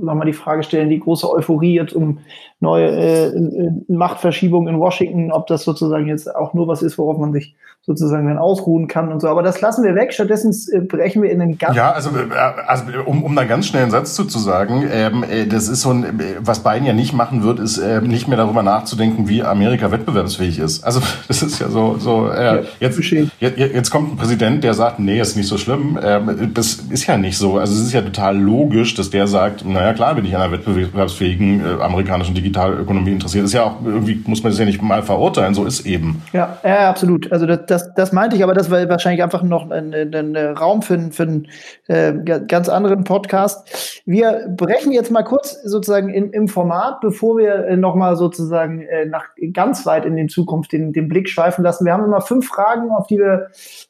[0.00, 2.18] mal die Frage stellen, die große Euphorie jetzt um
[2.60, 7.32] neue äh, Machtverschiebung in Washington, ob das sozusagen jetzt auch nur was ist, worauf man
[7.32, 7.54] sich
[7.86, 9.28] sozusagen dann ausruhen kann und so.
[9.28, 10.14] Aber das lassen wir weg.
[10.14, 11.76] Stattdessen äh, brechen wir in den ganz.
[11.76, 12.32] Ja, also, äh,
[12.66, 15.82] also um, um da ganz schnell einen Satz zu, zu sagen, ähm, äh, das ist
[15.82, 19.42] so ein, was Biden ja nicht machen wird, ist äh, nicht mehr darüber nachzudenken, wie
[19.42, 20.82] Amerika wettbewerbsfähig ist.
[20.82, 24.98] Also das ist ja so, so äh, jetzt, jetzt, jetzt kommt ein Präsident, der sagt,
[24.98, 25.98] nee, ist nicht so schlimm.
[26.02, 27.58] Ähm, das ist ja nicht so.
[27.58, 30.52] Also es ist ja total logisch, dass der sagt, naja klar bin ich an einer
[30.52, 33.44] wettbewerbsfähigen äh, amerikanischen Digitalökonomie interessiert.
[33.44, 36.22] Ist ja auch irgendwie, muss man das ja nicht mal verurteilen, so ist eben.
[36.32, 37.30] Ja, ja absolut.
[37.30, 40.36] Also das, das, das meinte ich, aber das war wahrscheinlich einfach noch ein, ein, ein
[40.56, 41.48] Raum für, für einen
[41.88, 42.12] äh,
[42.46, 44.02] ganz anderen Podcast.
[44.06, 49.06] Wir brechen jetzt mal kurz sozusagen in, im Format, bevor wir äh, nochmal sozusagen äh,
[49.06, 51.84] nach ganz weit in die Zukunft den, den Blick schweifen lassen.
[51.84, 53.48] Wir haben immer fünf Fragen, auf die wir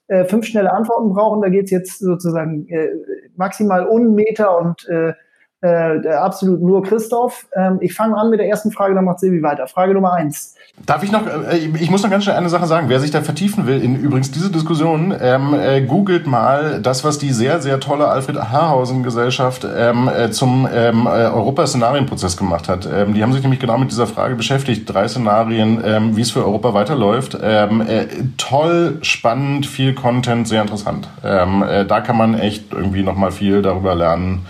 [0.09, 1.43] äh, fünf schnelle Antworten brauchen.
[1.43, 2.89] Da geht es jetzt sozusagen äh,
[3.37, 5.13] maximal un Meter und äh,
[5.61, 7.47] äh, absolut nur Christoph.
[7.55, 9.67] Ähm, ich fange an mit der ersten Frage, dann macht Silvi weiter.
[9.67, 10.54] Frage Nummer eins.
[10.87, 12.89] Darf ich noch, äh, ich muss noch ganz schnell eine Sache sagen.
[12.89, 17.19] Wer sich da vertiefen will in übrigens diese Diskussion, ähm, äh, googelt mal das, was
[17.19, 22.89] die sehr, sehr tolle Alfred Haarhausen Gesellschaft ähm, äh, zum ähm, äh, Europa-Szenarienprozess gemacht hat.
[22.93, 24.93] Ähm, die haben sich nämlich genau mit dieser Frage beschäftigt.
[24.93, 27.39] Drei Szenarien, ähm, wie es für Europa weiterläuft.
[27.41, 28.07] Ähm, äh,
[28.37, 31.09] toll, spannend, viel Content, sehr interessant.
[31.25, 34.45] Ähm, äh, da kann man echt irgendwie noch mal viel darüber lernen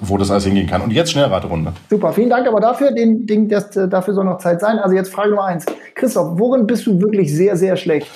[0.00, 0.82] wo das alles hingehen kann.
[0.82, 1.72] Und jetzt Schnellraterunde.
[1.90, 2.92] Super, vielen Dank aber dafür.
[2.92, 4.78] Den, den, das, dafür soll noch Zeit sein.
[4.78, 5.64] Also jetzt Frage Nummer eins.
[5.94, 8.08] Christoph, worin bist du wirklich sehr, sehr schlecht?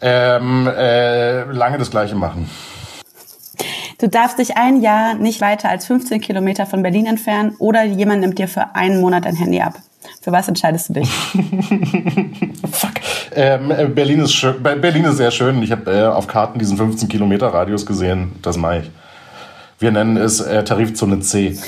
[0.00, 2.48] Ähm, äh, lange das Gleiche machen.
[3.98, 8.20] Du darfst dich ein Jahr nicht weiter als 15 Kilometer von Berlin entfernen oder jemand
[8.20, 9.74] nimmt dir für einen Monat dein Handy ab.
[10.20, 11.08] Für was entscheidest du dich?
[12.70, 12.92] Fuck.
[13.34, 15.62] Ähm, äh, Berlin, ist schön, Berlin ist sehr schön.
[15.62, 18.32] Ich habe äh, auf Karten diesen 15 Kilometer Radius gesehen.
[18.42, 18.90] Das mache ich.
[19.78, 21.56] Wir nennen es äh, Tarifzone C.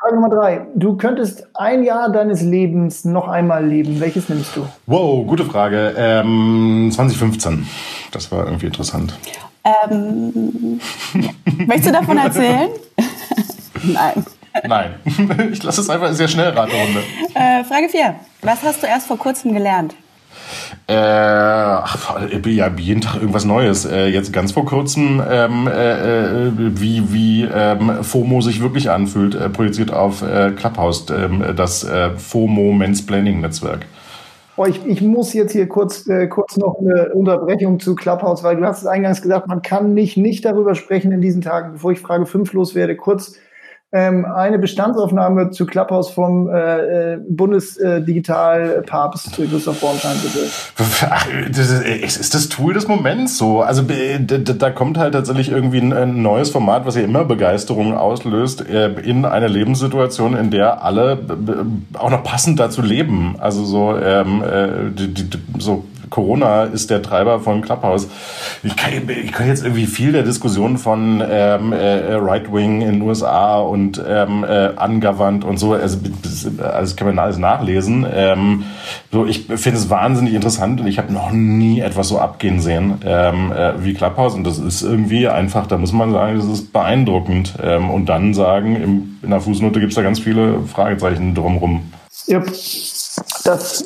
[0.00, 0.66] Frage Nummer drei.
[0.76, 3.98] Du könntest ein Jahr deines Lebens noch einmal leben.
[3.98, 4.64] Welches nimmst du?
[4.86, 5.94] Wow, gute Frage.
[5.96, 7.66] Ähm, 2015.
[8.12, 9.18] Das war irgendwie interessant.
[9.64, 10.80] Ähm,
[11.66, 12.70] möchtest du davon erzählen?
[13.82, 14.24] Nein.
[14.64, 14.94] Nein.
[15.52, 17.02] Ich lasse es einfach sehr schnell Raterunde.
[17.34, 18.14] Äh, Frage 4.
[18.42, 19.96] Was hast du erst vor kurzem gelernt?
[20.88, 23.84] Äh, ach, ja, jeden Tag irgendwas Neues.
[23.84, 29.34] Äh, jetzt ganz vor kurzem, ähm, äh, äh wie, wie ähm, FOMO sich wirklich anfühlt,
[29.34, 33.86] äh, projiziert auf äh, Clubhouse, äh, das äh, FOMO Mansplaining Netzwerk.
[34.58, 38.56] Oh, ich, ich muss jetzt hier kurz, äh, kurz noch eine Unterbrechung zu Clubhouse, weil
[38.56, 41.92] du hast es eingangs gesagt, man kann nicht, nicht darüber sprechen in diesen Tagen, bevor
[41.92, 42.96] ich Frage 5 loswerde.
[42.96, 43.34] Kurz
[43.92, 50.40] ähm, eine Bestandsaufnahme zu Clubhouse vom äh, äh Bundesdigitalpapst Christoph Bornstein, bitte.
[51.08, 53.62] Ach, das ist, ist das Tool des Moments so.
[53.62, 58.90] Also da kommt halt tatsächlich irgendwie ein, neues Format, was ja immer Begeisterung auslöst, äh,
[59.00, 61.20] in eine Lebenssituation, in der alle
[61.94, 63.36] auch noch passend dazu leben.
[63.38, 65.28] Also so, ähm, äh, die, die,
[65.58, 68.08] so Corona ist der Treiber von Clubhouse.
[68.62, 72.92] Ich kann, ich kann jetzt irgendwie viel der Diskussion von ähm, äh, Right Wing in
[72.92, 75.98] den USA und ähm, äh, ungoverned und so, also
[76.62, 78.06] also kann man alles nachlesen.
[78.12, 78.64] Ähm,
[79.12, 83.00] so, ich finde es wahnsinnig interessant und ich habe noch nie etwas so abgehen sehen
[83.04, 86.72] ähm, äh, wie Clubhouse und das ist irgendwie einfach, da muss man sagen, das ist
[86.72, 91.34] beeindruckend ähm, und dann sagen, im, in der Fußnote gibt es da ganz viele Fragezeichen
[91.34, 91.92] drumrum.
[92.26, 92.42] Ja,
[93.44, 93.80] das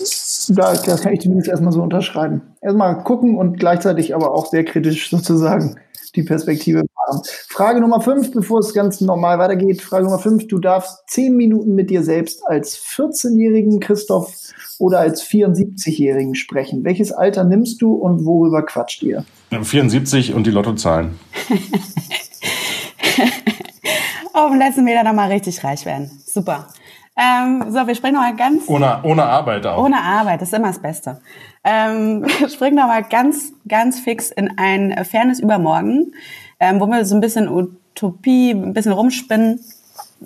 [0.48, 2.42] da, das kann ich zumindest erstmal so unterschreiben.
[2.60, 5.76] Erstmal gucken und gleichzeitig aber auch sehr kritisch sozusagen
[6.16, 7.22] die Perspektive haben.
[7.48, 9.80] Frage Nummer fünf, bevor es ganz normal weitergeht.
[9.80, 14.34] Frage Nummer fünf, du darfst zehn Minuten mit dir selbst als 14-jährigen Christoph
[14.78, 16.84] oder als 74-jährigen sprechen.
[16.84, 19.24] Welches Alter nimmst du und worüber quatscht ihr?
[19.50, 21.18] 74 und die Lottozahlen.
[24.32, 26.10] Auf dem letzten Meter nochmal richtig reich werden.
[26.24, 26.68] Super.
[27.22, 28.66] Ähm, so, wir springen nochmal ganz.
[28.66, 29.84] Ohne, ohne Arbeit auch.
[29.84, 31.20] Ohne Arbeit, das ist immer das Beste.
[31.62, 36.12] Ähm, wir springen nochmal ganz, ganz fix in ein fernes Übermorgen,
[36.58, 39.60] ähm, wo wir so ein bisschen Utopie, ein bisschen rumspinnen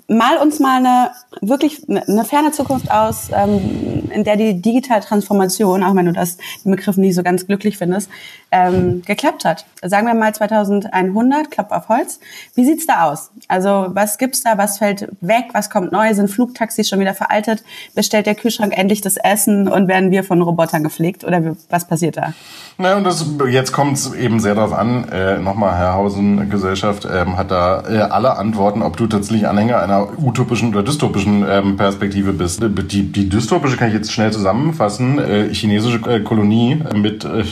[0.07, 5.83] mal uns mal eine wirklich eine ferne Zukunft aus, ähm, in der die digitale Transformation,
[5.83, 8.09] auch wenn du das den Begriff nicht so ganz glücklich findest,
[8.51, 9.65] ähm, geklappt hat.
[9.81, 12.19] Sagen wir mal 2100, Klapp auf Holz.
[12.55, 13.31] Wie sieht's da aus?
[13.47, 14.57] Also was gibt's da?
[14.57, 15.45] Was fällt weg?
[15.53, 16.13] Was kommt neu?
[16.13, 17.63] Sind Flugtaxis schon wieder veraltet?
[17.93, 21.23] Bestellt der Kühlschrank endlich das Essen und werden wir von Robotern gepflegt?
[21.23, 22.33] Oder was passiert da?
[22.77, 25.07] Na, und das, jetzt kommt es eben sehr darauf an.
[25.09, 30.19] Äh, Nochmal, Herrhausen Gesellschaft ähm, hat da äh, alle Antworten, ob du tatsächlich Anhänger einer
[30.19, 32.61] utopischen oder dystopischen ähm, Perspektive bist.
[32.61, 35.19] Die, die dystopische kann ich jetzt schnell zusammenfassen.
[35.19, 37.43] Äh, chinesische äh, Kolonie mit äh,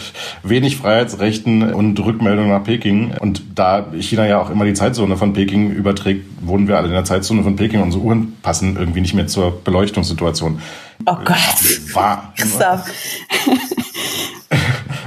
[0.43, 3.13] wenig Freiheitsrechten und Rückmeldung nach Peking.
[3.19, 6.93] Und da China ja auch immer die Zeitzone von Peking überträgt, wohnen wir alle in
[6.93, 7.81] der Zeitzone von Peking.
[7.81, 10.59] Unsere Uhren passen irgendwie nicht mehr zur Beleuchtungssituation.
[11.05, 11.93] Oh Gott.
[11.93, 12.33] War.
[12.35, 12.85] Christoph.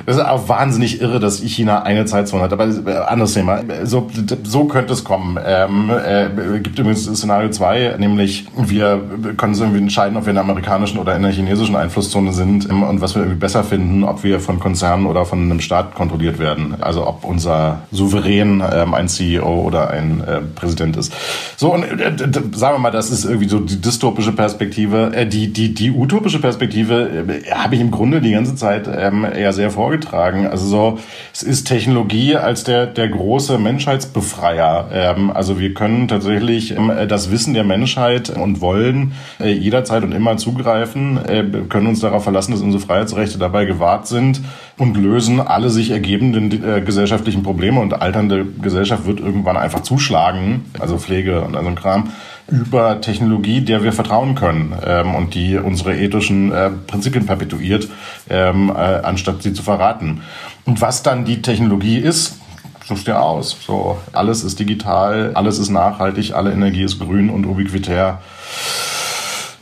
[0.07, 2.52] Das ist auch wahnsinnig irre, dass China eine Zeitzone hat.
[2.52, 3.61] Aber äh, anderes Thema.
[3.82, 4.09] So,
[4.44, 5.36] so könnte es kommen.
[5.44, 9.02] Ähm, äh, gibt übrigens Szenario 2, nämlich wir
[9.36, 12.70] können uns irgendwie entscheiden, ob wir in der amerikanischen oder in der chinesischen Einflusszone sind
[12.70, 15.96] ähm, und was wir irgendwie besser finden, ob wir von Konzernen oder von einem Staat
[15.96, 16.76] kontrolliert werden.
[16.80, 21.12] Also ob unser Souverän ähm, ein CEO oder ein äh, Präsident ist.
[21.57, 22.12] So, und äh,
[22.52, 25.12] sagen wir mal, das ist irgendwie so die dystopische Perspektive.
[25.16, 29.24] Äh, die, die, die utopische Perspektive äh, habe ich im Grunde die ganze Zeit ähm,
[29.24, 30.47] eher sehr vorgestellt vorgetragen.
[30.47, 30.99] Also so,
[31.32, 34.88] es ist Technologie als der, der große Menschheitsbefreier.
[34.92, 40.12] Ähm, also wir können tatsächlich ähm, das Wissen der Menschheit und wollen äh, jederzeit und
[40.12, 44.40] immer zugreifen, äh, können uns darauf verlassen, dass unsere Freiheitsrechte dabei gewahrt sind
[44.78, 50.66] und lösen alle sich ergebenden äh, gesellschaftlichen Probleme und alternde Gesellschaft wird irgendwann einfach zuschlagen,
[50.78, 52.11] also Pflege und also Kram
[52.49, 57.88] über Technologie, der wir vertrauen können ähm, und die unsere ethischen äh, Prinzipien perpetuiert,
[58.30, 60.22] ähm, äh, anstatt sie zu verraten.
[60.64, 62.38] Und was dann die Technologie ist,
[62.84, 63.57] suchst dir aus.
[63.66, 68.20] So, alles ist digital, alles ist nachhaltig, alle Energie ist grün und ubiquitär.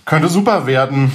[0.04, 1.10] Könnte super werden.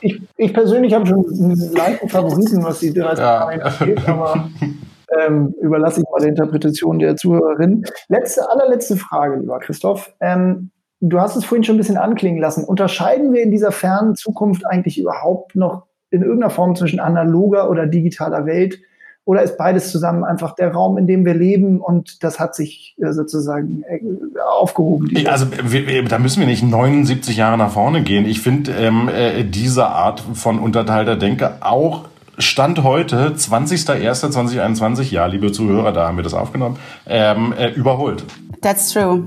[0.00, 3.38] Ich, ich persönlich habe schon einen leichten Favoriten, was die 30 ja.
[3.46, 4.48] angeht, aber
[5.26, 7.84] ähm, überlasse ich mal der Interpretation der Zuhörerin.
[8.08, 10.14] Letzte, allerletzte Frage, lieber Christoph.
[10.20, 12.64] Ähm, du hast es vorhin schon ein bisschen anklingen lassen.
[12.64, 17.86] Unterscheiden wir in dieser fernen Zukunft eigentlich überhaupt noch in irgendeiner Form zwischen analoger oder
[17.86, 18.80] digitaler Welt?
[19.24, 22.96] Oder ist beides zusammen einfach der Raum, in dem wir leben und das hat sich
[22.98, 24.00] äh, sozusagen äh,
[24.40, 25.10] aufgehoben?
[25.26, 28.24] Also wir, da müssen wir nicht 79 Jahre nach vorne gehen.
[28.24, 32.07] Ich finde ähm, äh, diese Art von unterteilter Denke auch
[32.38, 38.24] Stand heute, 20.01.2021, ja, liebe Zuhörer, da haben wir das aufgenommen, ähm, äh, überholt.
[38.60, 39.24] That's true.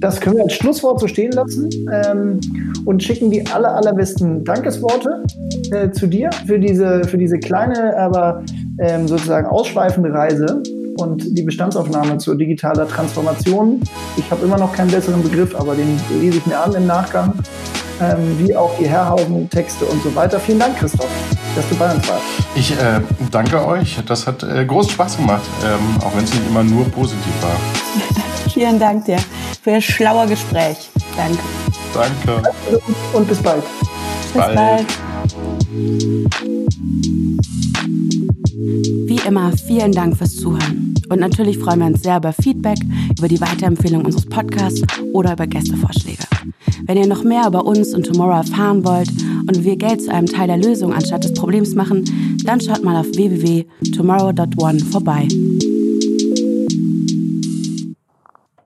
[0.00, 2.40] Das können wir als Schlusswort so stehen lassen ähm,
[2.84, 5.24] und schicken die aller, allerbesten Dankesworte
[5.70, 8.42] äh, zu dir für diese, für diese kleine, aber
[8.78, 10.62] ähm, sozusagen ausschweifende Reise
[10.98, 13.80] und die Bestandsaufnahme zur digitaler Transformation.
[14.16, 17.32] Ich habe immer noch keinen besseren Begriff, aber den lese ich mir an im Nachgang.
[18.00, 20.40] ähm, wie auch die Herrhausen-Texte und so weiter.
[20.40, 21.08] Vielen Dank, Christoph,
[21.54, 22.22] dass du bei uns warst.
[22.54, 23.00] Ich äh,
[23.30, 23.98] danke euch.
[24.06, 27.56] Das hat äh, großen Spaß gemacht, ähm, auch wenn es nicht immer nur positiv war.
[28.52, 29.18] Vielen Dank dir
[29.62, 30.90] für das schlaue Gespräch.
[31.16, 31.38] Danke.
[31.92, 32.42] Danke.
[33.12, 33.62] Und bis bald.
[34.32, 34.56] Bis bald.
[34.56, 34.86] bald.
[39.06, 40.94] Wie immer, vielen Dank fürs Zuhören.
[41.08, 42.78] Und natürlich freuen wir uns sehr über Feedback,
[43.18, 46.24] über die Weiterempfehlung unseres Podcasts oder über Gästevorschläge.
[46.86, 50.26] Wenn ihr noch mehr über uns und Tomorrow erfahren wollt und wir Geld zu einem
[50.26, 52.04] Teil der Lösung anstatt des Problems machen,
[52.44, 55.28] dann schaut mal auf www.tomorrow.one vorbei.